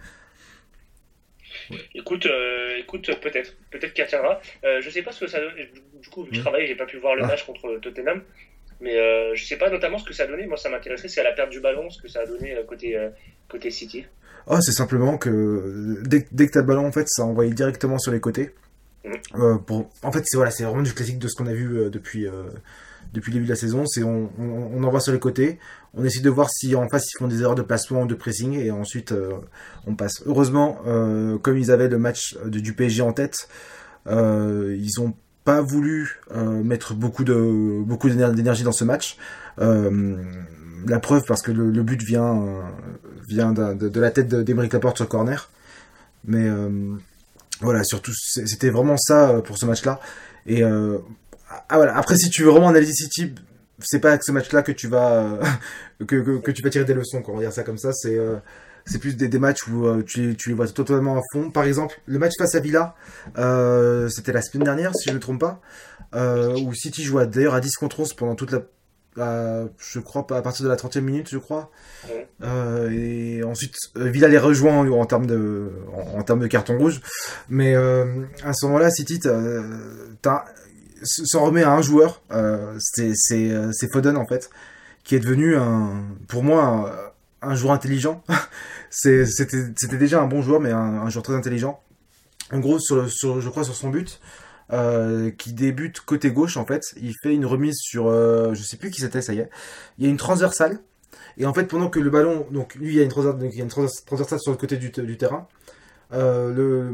[1.95, 4.39] Écoute, euh, écoute, peut-être, peut-être qu'il tiendra.
[4.63, 5.53] Euh, je sais pas ce que ça donne.
[6.01, 6.43] Du coup, vu que je Mm.
[6.43, 7.27] travaille, j'ai pas pu voir le Ah.
[7.27, 8.21] match contre Tottenham,
[8.81, 10.45] mais euh, je sais pas notamment ce que ça a donné.
[10.45, 12.97] Moi, ça m'intéresserait, c'est à la perte du ballon, ce que ça a donné côté
[13.47, 14.05] côté City.
[14.47, 17.97] Oh, c'est simplement que dès, dès que t'as le ballon, en fait, ça envoie directement
[17.97, 18.51] sur les côtés.
[19.35, 19.89] Euh, pour...
[20.03, 22.27] En fait, c'est voilà, c'est vraiment du classique de ce qu'on a vu depuis
[23.13, 23.85] depuis le début de la saison.
[23.85, 25.59] C'est on, on, on envoie sur les côtés,
[25.93, 28.15] on essaie de voir si en face ils font des erreurs de placement ou de
[28.15, 29.31] pressing et ensuite euh,
[29.87, 30.21] on passe.
[30.25, 33.47] Heureusement, euh, comme ils avaient le match de, du PSG en tête,
[34.07, 39.17] euh, ils ont pas voulu mettre beaucoup de beaucoup d'éner- d'énergie dans ce match.
[39.59, 42.43] La preuve parce que le, but vient
[43.27, 45.49] vient de, la tête de- d'Emeric Laporte sur corner.
[46.25, 46.47] Mais
[47.61, 49.99] voilà, surtout c'était vraiment ça pour ce match-là.
[50.47, 50.63] Et
[51.69, 51.95] ah, voilà.
[51.97, 53.33] Après, si tu veux vraiment analyser City,
[53.79, 55.43] c'est pas avec ce match-là que tu vas euh,
[56.05, 57.21] que, que, que tu vas tirer des leçons.
[57.21, 57.33] Quoi.
[57.33, 57.91] On va dire ça comme ça.
[57.93, 58.37] C'est euh,
[58.85, 61.49] c'est plus des, des matchs où euh, tu, les- tu les vois totalement à fond.
[61.51, 62.95] Par exemple, le match face à Villa,
[64.09, 65.59] c'était la semaine dernière, si je ne me trompe pas,
[66.13, 68.61] où City jouait d'ailleurs à 10 contre 11 pendant toute la,
[69.77, 71.71] je crois à partir de la 30e minute, je crois.
[72.09, 72.27] Ouais.
[72.43, 77.01] Euh, et ensuite, Villa les rejoint en, termes de en, en termes de carton rouge.
[77.49, 78.05] Mais euh,
[78.43, 80.45] à ce moment-là, City, t'as-
[81.03, 82.21] s'en remet à un joueur.
[82.31, 84.49] Euh, euh, c'est Foden en fait,
[85.03, 88.23] qui est devenu un pour moi un, joueur intelligent.
[88.89, 91.81] C'était déjà un bon joueur, mais un, joueur très intelligent.
[92.51, 94.19] En gros, sur, je crois sur son but,
[94.71, 98.77] euh, qui débute côté gauche en fait, il fait une remise sur, euh, je sais
[98.77, 99.49] plus qui c'était, ça y est.
[99.97, 100.79] Il y a une transversale.
[101.37, 103.09] Et en fait, pendant que le ballon, donc lui, il y a une,
[103.67, 105.47] transversale sur le côté du, terrain.
[106.11, 106.93] Le,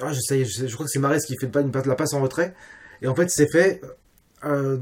[0.00, 2.54] ah, je crois que c'est Marès qui fait pas une la passe en retrait.
[3.02, 3.80] Et en fait, c'est fait.
[4.44, 4.78] Euh,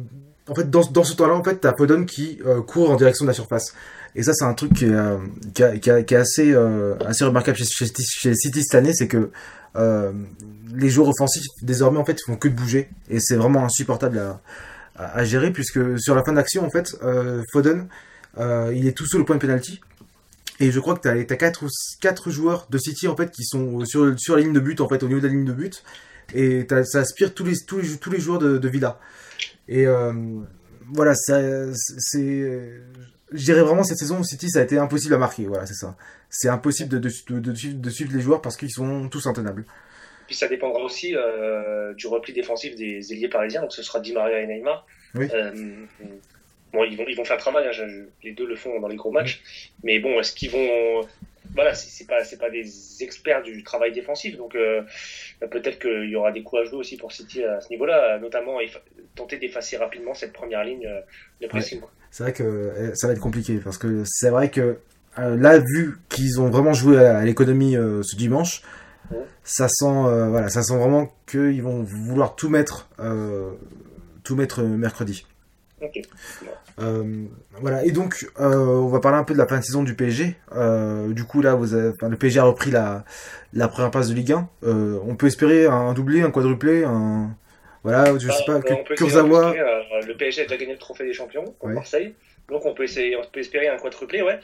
[0.48, 3.24] en fait, dans, dans ce temps-là, en fait, t'as Podon qui euh, court en direction
[3.24, 3.74] de la surface.
[4.14, 5.18] Et ça, c'est un truc qui est, euh,
[5.52, 6.54] qui, qui assez,
[7.04, 9.30] assez remarquable chez, chez, City cette année, c'est que
[10.74, 14.40] les joueurs offensifs désormais en fait font que de bouger et c'est vraiment insupportable à,
[14.96, 16.96] à, gérer puisque sur la fin d'action en fait
[17.52, 17.86] Foden
[18.38, 19.82] il est tout sous le point de penalty
[20.60, 21.68] et je crois que t'as as quatre ou
[22.00, 24.88] quatre joueurs de City en fait qui sont sur sur la ligne de but en
[24.88, 25.82] fait au niveau de la ligne de but
[26.34, 28.98] et ça aspire tous les tous les tous les joueurs de, de Villa.
[29.68, 30.12] Et euh,
[30.92, 31.72] voilà c'est
[33.32, 35.46] je dirais vraiment cette saison City ça a été impossible à marquer.
[35.46, 35.96] Voilà c'est ça.
[36.30, 39.64] C'est impossible de, de, de, suivre, de suivre les joueurs parce qu'ils sont tous intenables.
[40.26, 44.12] Puis ça dépendra aussi euh, du repli défensif des ailiers parisiens, donc ce sera Di
[44.12, 44.84] Maria et Neymar.
[45.14, 45.28] Oui.
[45.32, 45.52] Euh,
[46.72, 48.80] bon, ils vont, ils vont faire un travail, hein, je- je- les deux le font
[48.80, 49.40] dans les gros matchs,
[49.84, 51.06] mais bon, est-ce qu'ils vont.
[51.54, 52.64] Voilà, c'est pas, c'est pas des
[53.00, 54.82] experts du travail défensif, donc euh,
[55.50, 58.58] peut-être qu'il y aura des coups à jouer aussi pour City à ce niveau-là, notamment
[59.14, 61.00] tenter d'effacer rapidement cette première ligne euh,
[61.40, 61.80] de pressing.
[62.10, 64.78] C'est vrai que euh, ça va être compliqué parce que c'est vrai que
[65.18, 68.62] euh, là, vu qu'ils ont vraiment joué à, l'économie euh, ce dimanche,
[69.12, 69.18] Ouais.
[69.44, 72.88] ça sent, euh, voilà, ça sent vraiment qu'ils vont vouloir tout mettre,
[74.24, 75.24] tout mettre mercredi.
[76.78, 77.24] Euh,
[77.60, 77.84] voilà.
[77.84, 80.34] Et donc, euh, on va parler un peu de la fin de saison du PSG.
[80.54, 83.04] Euh, du coup, là, vous avez, enfin, le PSG a repris la,
[83.52, 84.48] la première place de Ligue 1.
[84.64, 87.36] Euh, on peut espérer un doublé, un quadruplé, un,
[87.82, 89.48] voilà, je sais pas, Bah, on que Kurzawa.
[89.50, 91.74] espérer, le PSG a déjà gagné le trophée des champions contre Ouais.
[91.74, 92.14] Marseille.
[92.48, 94.38] Donc on peut essayer, on peut espérer un quadruplé, ouais.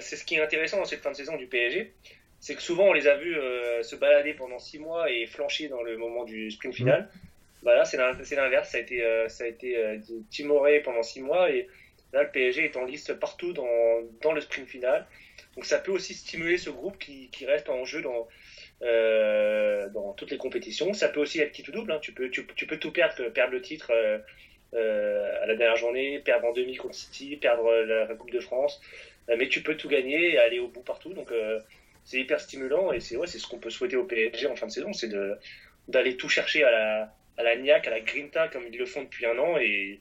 [0.00, 1.92] C'est ce qui est intéressant dans cette fin de saison du PSG,
[2.40, 3.36] c'est que souvent on les a vus
[3.82, 7.08] se balader pendant six mois et flancher dans le moment du sprint final.
[7.62, 9.98] Bah là c'est l'in- c'est l'inverse, ça a été, euh, ça a été euh,
[10.30, 11.66] timoré pendant six mois et
[12.12, 15.06] là le PSG est en liste partout dans, dans le sprint final.
[15.56, 18.28] Donc ça peut aussi stimuler ce groupe qui, qui reste en jeu dans,
[18.82, 20.92] euh, dans toutes les compétitions.
[20.92, 21.92] Ça peut aussi être qui tout double.
[21.92, 21.98] Hein.
[22.00, 24.18] Tu, peux, tu, tu peux tout perdre, perdre le titre euh,
[24.74, 28.40] euh, à la dernière journée, perdre en demi contre City, perdre euh, la, Coupe de
[28.40, 28.80] France.
[29.28, 31.12] Mais tu peux tout gagner et aller au bout partout.
[31.12, 31.32] Donc
[32.04, 34.72] c'est hyper stimulant et c'est ouais, ce qu'on peut souhaiter au PSG en fin de
[34.72, 35.36] saison, c'est de
[35.88, 39.02] d'aller tout chercher à la à la niaque, à la grinta comme ils le font
[39.02, 40.00] depuis un an et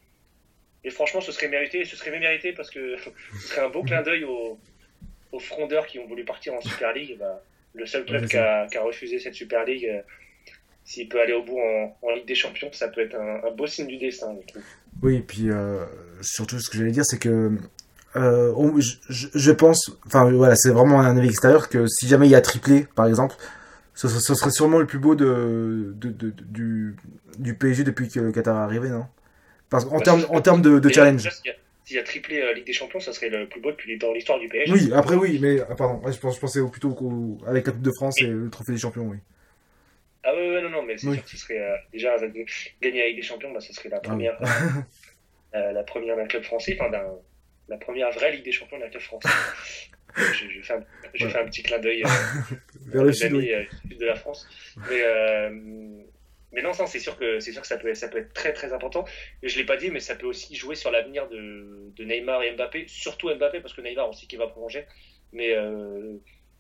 [0.86, 2.96] et franchement, ce serait mérité, ce serait même mérité parce que
[3.42, 4.58] ce serait un beau clin d'œil aux,
[5.34, 7.18] aux frondeurs qui ont voulu partir en Super League.
[7.20, 10.02] Bah, le seul club qui a, refusé cette Super League, euh,
[10.86, 13.52] s'il peut aller au bout en, en Ligue des Champions, ça peut être un, un
[13.52, 14.36] beau signe du destin.
[15.04, 15.84] Oui, et puis euh,
[16.22, 17.52] surtout ce que j'allais dire, c'est que
[18.16, 22.26] euh, on- je- je pense, enfin voilà, c'est vraiment un avis extérieur que si jamais
[22.28, 23.36] il y a triplé, par exemple,
[24.08, 26.96] ce, serait sûrement le plus beau de, de, de- du,
[27.38, 29.06] du PSG depuis que le Qatar est arrivé, non?
[29.70, 31.30] Parce qu'en Ouais, termes en termes de, challenge.
[31.86, 34.14] S'il y, a- triplé euh, Ligue des Champions, ça serait le plus beau depuis dans
[34.14, 34.72] l'histoire du PSG.
[34.72, 37.66] Oui, après oui, mais ah, pardon, ouais, je, pense, je pensais au- plutôt qu'au- avec
[37.66, 39.18] la Coupe de France et le Trophée des Champions, oui.
[40.24, 41.16] Ah ouais, ouais, non, non, mais c'est Oui.
[41.16, 42.30] sûr que ce serait euh, déjà euh,
[42.82, 44.38] gagner la Ligue des Champions, bah, ce serait la première,
[45.56, 46.92] euh, la première d'un club français, enfin
[47.68, 49.30] la première vraie Ligue des Champions d'un club français.
[50.16, 50.84] Je, je fais un,
[51.14, 51.32] je Ouais.
[51.32, 52.08] fais un petit clin d'œil euh,
[52.88, 53.52] Vers le sud, oui.
[53.54, 54.48] euh, sud de la France.
[54.90, 55.50] Mais, euh,
[56.52, 58.74] mais non, c'est sûr que c'est sûr que ça peut, ça peut être très très
[58.74, 59.06] important.
[59.44, 62.44] Et je l'ai pas dit, mais ça peut aussi jouer sur l'avenir de, de Neymar
[62.44, 64.86] et Mbappé, surtout Mbappé parce que Neymar on sait qu'il va prolonger.
[65.32, 65.56] Mais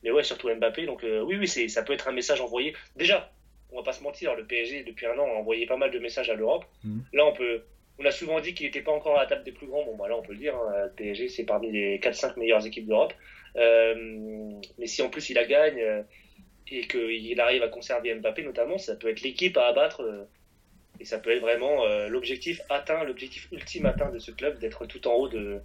[0.03, 0.85] mais ouais, surtout Mbappé.
[0.85, 2.75] Donc oui, oui, c'est ça peut être un message envoyé.
[2.95, 3.31] Déjà,
[3.71, 5.99] on va pas se mentir, le PSG depuis un an a envoyé pas mal de
[5.99, 6.65] messages à l'Europe.
[6.83, 7.03] Mhm.
[7.13, 7.63] Là, on peut.
[8.01, 9.83] On a souvent dit qu'il n'était pas encore à la table des plus grands.
[9.83, 10.55] Bon, bah là, on peut le dire.
[10.55, 13.13] hein, le PSG, c'est parmi les 4-5 meilleures équipes d'Europe.
[13.55, 13.95] Euh,
[14.77, 16.01] mais si en plus il la gagne euh,
[16.71, 20.23] et qu'il arrive à conserver Mbappé notamment, ça peut être l'équipe à abattre euh,
[20.99, 25.07] et ça peut être vraiment l'objectif atteint, l'objectif ultime atteint de ce club d'être tout
[25.07, 25.59] en haut de,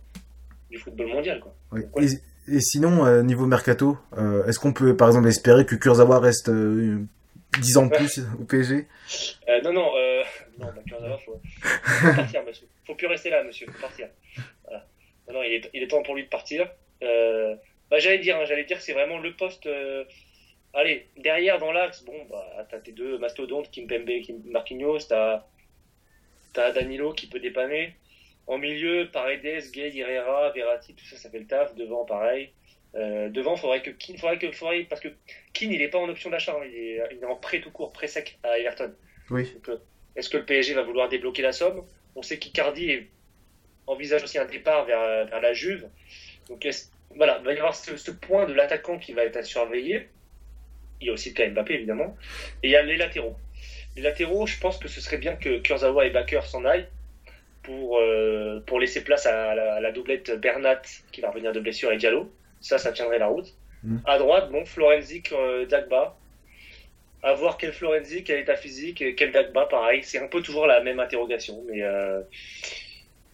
[0.71, 1.41] du football mondial.
[1.41, 1.55] Quoi.
[1.73, 1.81] Oui.
[1.93, 2.05] Ouais.
[2.05, 2.09] Et,
[2.47, 6.51] et sinon, euh, niveau mercato, euh, est-ce qu'on peut par exemple espérer que Kurzawa reste
[6.51, 6.99] euh,
[7.61, 8.87] 10 ans de plus au PSG
[9.65, 9.91] non, non,
[10.59, 12.67] non, bah, Kurzawa, faut, faut partir, monsieur.
[12.87, 13.67] Faut plus rester là, monsieur.
[13.67, 14.09] Faut partir.
[14.65, 14.87] Voilà.
[15.29, 16.69] Non, non, il est, il est temps pour lui de partir.
[17.91, 19.67] Bah, j'allais dire, hein, j'allais dire que c'est vraiment le poste.
[19.67, 20.05] euh,
[20.73, 25.45] allez, derrière dans l'axe, bon, bah, t'as tes deux mastodontes, Kimpembe, Kim, Marquinhos, t'as,
[26.53, 27.95] t'as Danilo qui peut dépanner.
[28.47, 31.75] En milieu, Paredes, Gay, Herrera, Verratti, tout ça, ça fait le taf.
[31.77, 32.51] Devant, pareil.
[32.95, 35.09] Euh, devant, faudrait que Keane, faudrait que, faudrait, parce que
[35.53, 37.71] Keane, il est pas en option d'achat, hein, il, est, il est en prêt tout
[37.71, 38.95] court, prêt sec à Everton.
[39.31, 39.51] Oui.
[39.69, 39.79] Euh,
[40.15, 41.85] est-ce que le PSG va vouloir débloquer la somme?
[42.15, 43.07] On sait qu'Icardi
[43.87, 45.89] envisage aussi un départ vers, vers la Juve.
[46.49, 49.37] Donc est-ce- voilà, il va y avoir ce, ce point de l'attaquant qui va être
[49.37, 50.09] à surveiller.
[51.01, 52.17] Il y a aussi le cas Mbappé évidemment.
[52.63, 53.37] Et il y a les latéraux.
[53.97, 56.89] Les latéraux, je pense que ce serait bien que Kurzawa et Bakker s'en aillent
[57.63, 61.61] pour, euh, pour laisser place à la, à la doublette Bernat qui va revenir de
[61.61, 62.31] blessure et Diallo.
[62.61, 63.55] Ça, ça tiendrait la route.
[63.83, 63.99] Mm.
[64.07, 66.17] À droite, bon, Florenzi, euh, Dagba.
[67.23, 70.03] À voir quel Florenzi, quel état physique, et quel Dagba, pareil.
[70.03, 71.63] C'est un peu toujours la même interrogation.
[71.71, 72.21] Mais, euh,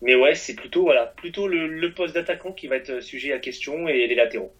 [0.02, 3.38] mais ouais, c'est plutôt, voilà, plutôt le, le poste d'attaquant qui va être sujet à
[3.38, 4.52] question et les latéraux.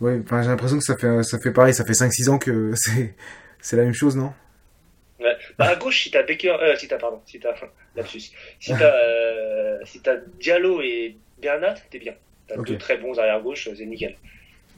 [0.00, 2.72] Oui, enfin, j'ai l'impression que ça fait, ça fait pareil, ça fait 5-6 ans que
[2.74, 3.14] c'est,
[3.60, 4.32] c'est la même chose, non?
[5.18, 5.36] Ouais.
[5.58, 7.54] Bah, à gauche, si t'as Baker, euh, si t'as, pardon, si t'as,
[7.96, 8.32] lapsus.
[8.58, 12.14] Si t'as, euh, si t'as Diallo et Bernat, t'es bien.
[12.46, 14.16] T'as deux très bons arrière gauche, c'est nickel.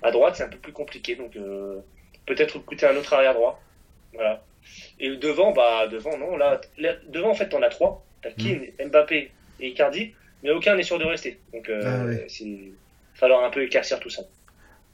[0.03, 1.78] À droite, c'est un peu plus compliqué, donc, euh,
[2.26, 3.62] peut-être recruter un autre arrière droit.
[4.14, 4.42] Voilà.
[4.98, 8.05] Et devant, bah, devant, non, là, là, devant, en fait, t'en as trois.
[8.20, 9.30] T'as Keane, Mbappé
[9.61, 11.40] et Icardi, mais aucun n'est sûr de rester.
[11.53, 12.26] Donc, euh, Ah ouais.
[12.40, 14.22] il va falloir un peu éclaircir tout ça.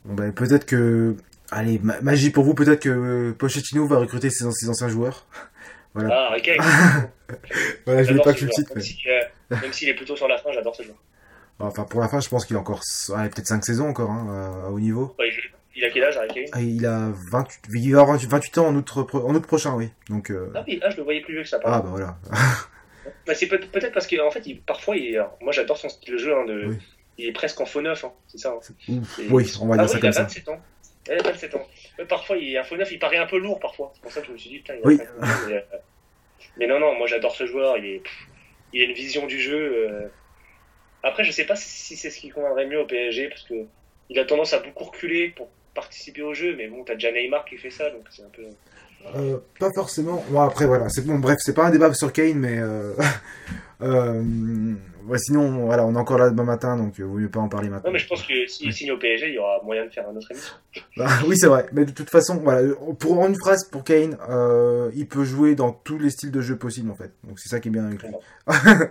[0.05, 1.17] Bon, ben, peut-être que,
[1.51, 5.27] allez, ma- magie pour vous, peut-être que euh, Pochettino va recruter ses, ses anciens joueurs.
[5.95, 6.29] Voilà.
[6.29, 6.59] Ah, Riquet.
[7.87, 8.81] Voilà, je J'adore pas que je le mais...
[8.83, 10.97] si, euh, même s'il est plutôt sur la fin, j'adore ce joueur.
[11.59, 14.63] Enfin, pour la fin, je pense qu'il a encore ouais, peut-être 5 saisons encore hein,
[14.67, 15.17] à haut niveau.
[15.19, 15.51] Ouais, il-
[15.81, 16.45] il a quel âge, Harry Kane?
[16.53, 19.75] Ah, il a 28, il va avoir 28 ans en août, repro- en août prochain,
[19.75, 19.89] oui.
[20.09, 21.59] Donc, euh, Ah oui, ah, je le voyais plus vieux que ça.
[21.65, 22.19] ah bah voilà.
[23.27, 26.13] Bah, c'est peut- peut-être parce qu'en fait, il, parfois, il, alors, moi j'adore son style
[26.13, 26.35] de jeu.
[26.37, 26.77] hein, de, Oui.
[27.21, 28.51] Il est presque en faux neuf, hein, c'est ça.
[28.51, 28.61] hein.
[28.89, 30.23] Et- oui, on va ah, dire oui, ça il comme a ça.
[30.23, 30.63] 27 ans.
[31.09, 31.67] Ouais, 27 ans.
[31.99, 33.91] Ouais, parfois, il est un faux neuf, il paraît un peu lourd parfois.
[33.95, 34.97] C'est pour ça que je me suis dit, putain, il a Oui.
[34.99, 35.61] 50 ans, mais, euh,
[36.59, 37.77] mais non, non, moi j'adore ce joueur.
[37.79, 38.29] Il, est, pff,
[38.73, 39.89] il a une vision du jeu.
[39.91, 40.09] euh.
[41.03, 43.55] Après, je sais pas si, si c'est ce qui conviendrait mieux au PSG parce que
[44.11, 46.55] il a tendance à beaucoup reculer pour participer au jeu.
[46.57, 48.45] Mais bon, t'as déjà Neymar qui fait ça, donc c'est un peu.
[49.17, 50.25] Euh, pas forcément.
[50.31, 52.59] Bon, après, voilà, c'est bon, bref, c'est pas un débat sur Kane, mais.
[52.59, 52.93] Euh...
[53.83, 54.23] euh,
[55.07, 57.49] ouais, sinon, voilà, on est encore là demain matin, donc euh, vaut mieux pas en
[57.49, 57.89] parler maintenant.
[57.89, 60.07] Non, mais je pense que s'il signe au PSG, il y aura moyen de faire
[60.09, 60.53] un autre émission.
[60.97, 64.17] Bah, oui, c'est vrai, mais de toute façon, voilà, pour en une phrase, pour Kane,
[64.95, 67.13] il peut jouer dans tous les styles de jeu possibles, en fait.
[67.25, 68.11] Donc c'est ça qui est bien avec lui.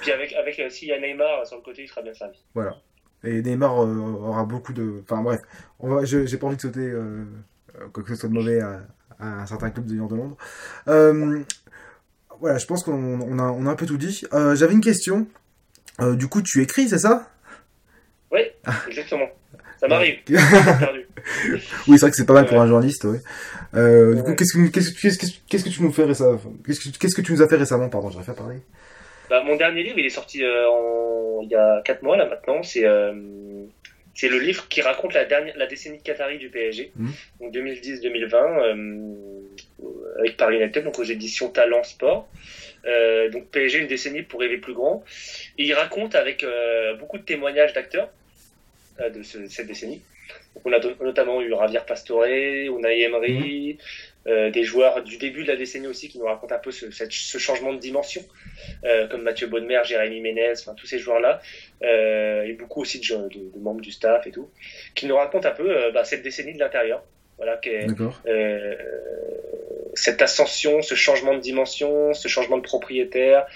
[0.00, 2.38] Puis avec, avec s'il y a Neymar sur le côté, il sera bien servi.
[2.54, 2.76] Voilà.
[3.24, 5.00] Et Neymar aura beaucoup de.
[5.02, 5.40] Enfin bref,
[5.80, 6.04] on va...
[6.04, 6.92] je- j'ai pas envie de sauter
[7.92, 8.82] quoi que ce soit de mauvais à,
[9.20, 10.36] à un certain club de de Londres.
[10.88, 11.40] Euh,
[12.40, 14.24] voilà, je pense qu'on on a, on a un peu tout dit.
[14.32, 15.26] Euh, J'avais une question.
[16.00, 17.30] Euh, du coup, tu écris, c'est ça?
[18.32, 18.40] Oui,
[18.88, 19.26] exactement.
[19.80, 20.18] Ça m'arrive.
[20.28, 20.38] oui,
[21.86, 23.04] c'est vrai que c'est pas mal pour un journaliste.
[23.04, 23.20] Ouais.
[23.74, 26.40] Euh, Du coup, qu'est-ce que qu'est-ce que qu'est-ce que- qu'est-ce que tu nous fais récemment
[26.66, 27.88] Qu'est-ce que qu'est-ce que tu nous as fait récemment?
[27.88, 28.56] Pardon, j'aurais fait parler.
[29.30, 31.40] Bah, mon dernier livre, il est sorti euh, en...
[31.42, 32.62] il y a 4 mois là maintenant.
[32.62, 33.12] C'est euh,
[34.14, 37.12] c'est le livre qui raconte la dernière la décennie de Qatari du PSG, Mhm.
[37.40, 38.76] donc 2010-2020, euh,
[40.18, 42.28] avec Paris United, donc aux éditions Talent Sport.
[42.86, 45.02] Euh, donc PSG une décennie pour rêver plus grand.
[45.58, 48.10] Et il raconte avec euh, beaucoup de témoignages d'acteurs
[49.12, 50.00] de ce- cette décennie.
[50.54, 53.76] Donc, on a notamment eu Javier Pastore, Unai Emery,
[54.26, 56.90] euh, des joueurs du début de la décennie aussi qui nous racontent un peu ce,
[56.90, 58.22] cette- ce changement de dimension,
[58.84, 61.40] euh, comme Mathieu Bonnemer, Jérémy Ménez, enfin tous ces joueurs-là,
[61.82, 64.48] euh, et beaucoup aussi de, gens- de- de membres du staff et tout,
[64.94, 67.02] qui nous racontent un peu bah, cette décennie de l'intérieur.
[67.36, 68.20] Voilà, qui est, D'accord.
[69.94, 73.46] cette ascension, ce changement de dimension, ce changement de propriétaire,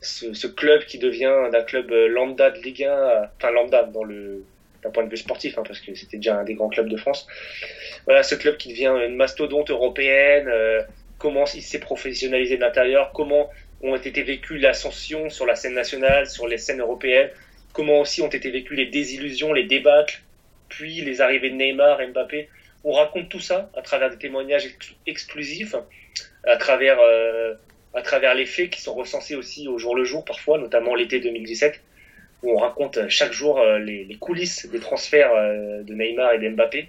[0.00, 4.04] ce, ce club qui devient d'un club lambda de Ligue 1, à- enfin lambda dans
[4.04, 4.44] le
[4.82, 6.96] d'un point de vue sportif, hein, parce que c'était déjà un des grands clubs de
[6.96, 7.26] France.
[8.06, 10.82] Voilà, ce club qui devient une mastodonte européenne, euh,
[11.18, 13.50] comment il s'est professionnalisé de l'intérieur, comment
[13.80, 17.30] ont été vécues l'ascension sur la scène nationale, sur les scènes européennes,
[17.72, 20.22] comment aussi ont été vécues les désillusions, les débâcles,
[20.68, 22.48] puis les arrivées de Neymar, Mbappé.
[22.84, 25.74] On raconte tout ça à travers des témoignages ex- exclusifs,
[26.44, 27.54] à travers, euh,
[27.94, 31.20] à travers les faits qui sont recensés aussi au jour le jour parfois, notamment l'été
[31.20, 31.80] 2017,
[32.42, 36.32] où on raconte euh, chaque jour euh, les, les coulisses des transferts euh, de Neymar
[36.34, 36.88] et d'Mbappé.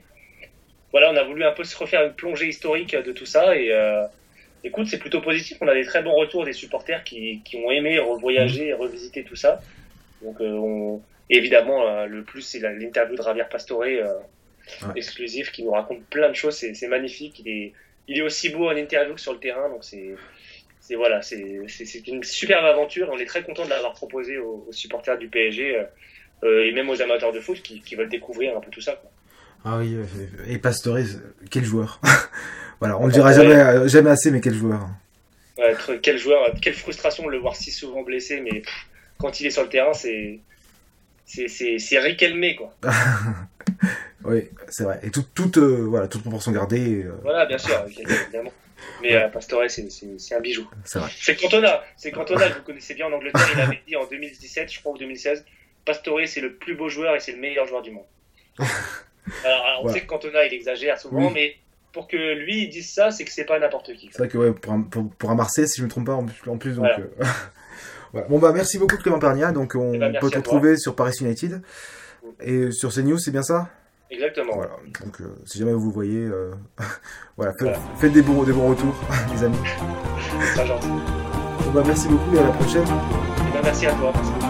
[0.92, 3.72] Voilà, on a voulu un peu se refaire une plongée historique de tout ça et
[3.72, 4.04] euh,
[4.64, 5.58] écoute, c'est plutôt positif.
[5.62, 9.24] On a des très bons retours des supporters qui, qui ont aimé revoyager et revisiter
[9.24, 9.62] tout ça.
[10.22, 11.02] Donc, euh, on...
[11.30, 14.14] évidemment, euh, le plus, c'est l'interview de Javier Pastore, euh,
[14.84, 14.94] Ouais.
[14.98, 16.56] exclusif, qui nous raconte plein de choses.
[16.56, 17.40] C'est c'est magnifique.
[17.40, 17.74] Il est,
[18.08, 19.68] il est aussi beau en interview que sur le terrain.
[19.68, 20.14] Donc, c'est
[20.90, 21.38] c'est voilà, c'est
[22.08, 23.10] une superbe aventure.
[23.14, 25.84] On est très content de l'avoir proposé aux, aux supporters du PSG euh,
[26.44, 28.94] euh, et même aux amateurs de foot qui, qui veulent découvrir un peu tout ça.
[28.94, 29.12] quoi.
[29.64, 30.04] Ah oui, euh,
[30.48, 30.98] et Pastore,
[31.52, 32.02] quel joueur
[32.80, 34.90] Voilà, on le dira jamais, jamais assez, mais quel joueur
[35.60, 38.88] Ouais, quel joueur, quelle frustration de le voir si souvent blessé, mais pff,
[39.20, 40.40] quand il est sur le terrain, c'est
[41.26, 42.74] c'est Riquelme quoi.
[44.26, 45.00] Oui, c'est vrai.
[45.04, 48.52] Et tout, toute, euh, voilà, toute proportion gardée, euh, Voilà, bien sûr, évidemment.
[49.02, 50.68] Mais euh, Pastore, c'est un bijou.
[50.84, 53.48] c'est Cantona, c'est Cantona que vous connaissez bien en Angleterre.
[53.56, 55.46] Il avait dit en 2017, je crois ou 2016,
[55.86, 58.06] Pastore c'est le plus beau joueur et c'est le meilleur joueur du monde.
[58.58, 58.68] Alors,
[59.66, 61.32] alors, on sait que Cantona il exagère souvent, Oui.
[61.34, 61.56] mais
[61.94, 64.10] pour que lui il dise ça, c'est que c'est pas n'importe qui.
[64.12, 66.14] C'est vrai que ouais, pour, un, pour, pour un Marseille, si je me trompe pas,
[66.14, 66.86] en plus, en plus donc.
[66.86, 67.00] Voilà.
[67.00, 67.26] euh,
[68.14, 68.28] voilà.
[68.28, 69.52] Bon bah merci beaucoup Clément Pernia.
[69.52, 71.62] Donc on Eh ben, peut te retrouver sur Paris United
[72.42, 73.70] et sur CNews, c'est bien ça?
[74.12, 74.54] Exactement.
[74.56, 74.72] Voilà.
[75.04, 76.52] Donc euh, si jamais vous le voyez, euh,
[77.38, 77.80] voilà, faites, Voilà.
[77.98, 78.96] faites des bons, des bons retours,
[79.34, 79.58] les amis.
[79.66, 80.88] C'est très gentil.
[80.90, 82.84] Bon bah merci beaucoup et à la prochaine.
[82.88, 84.12] Eh ben, merci à toi.
[84.16, 84.49] Merci.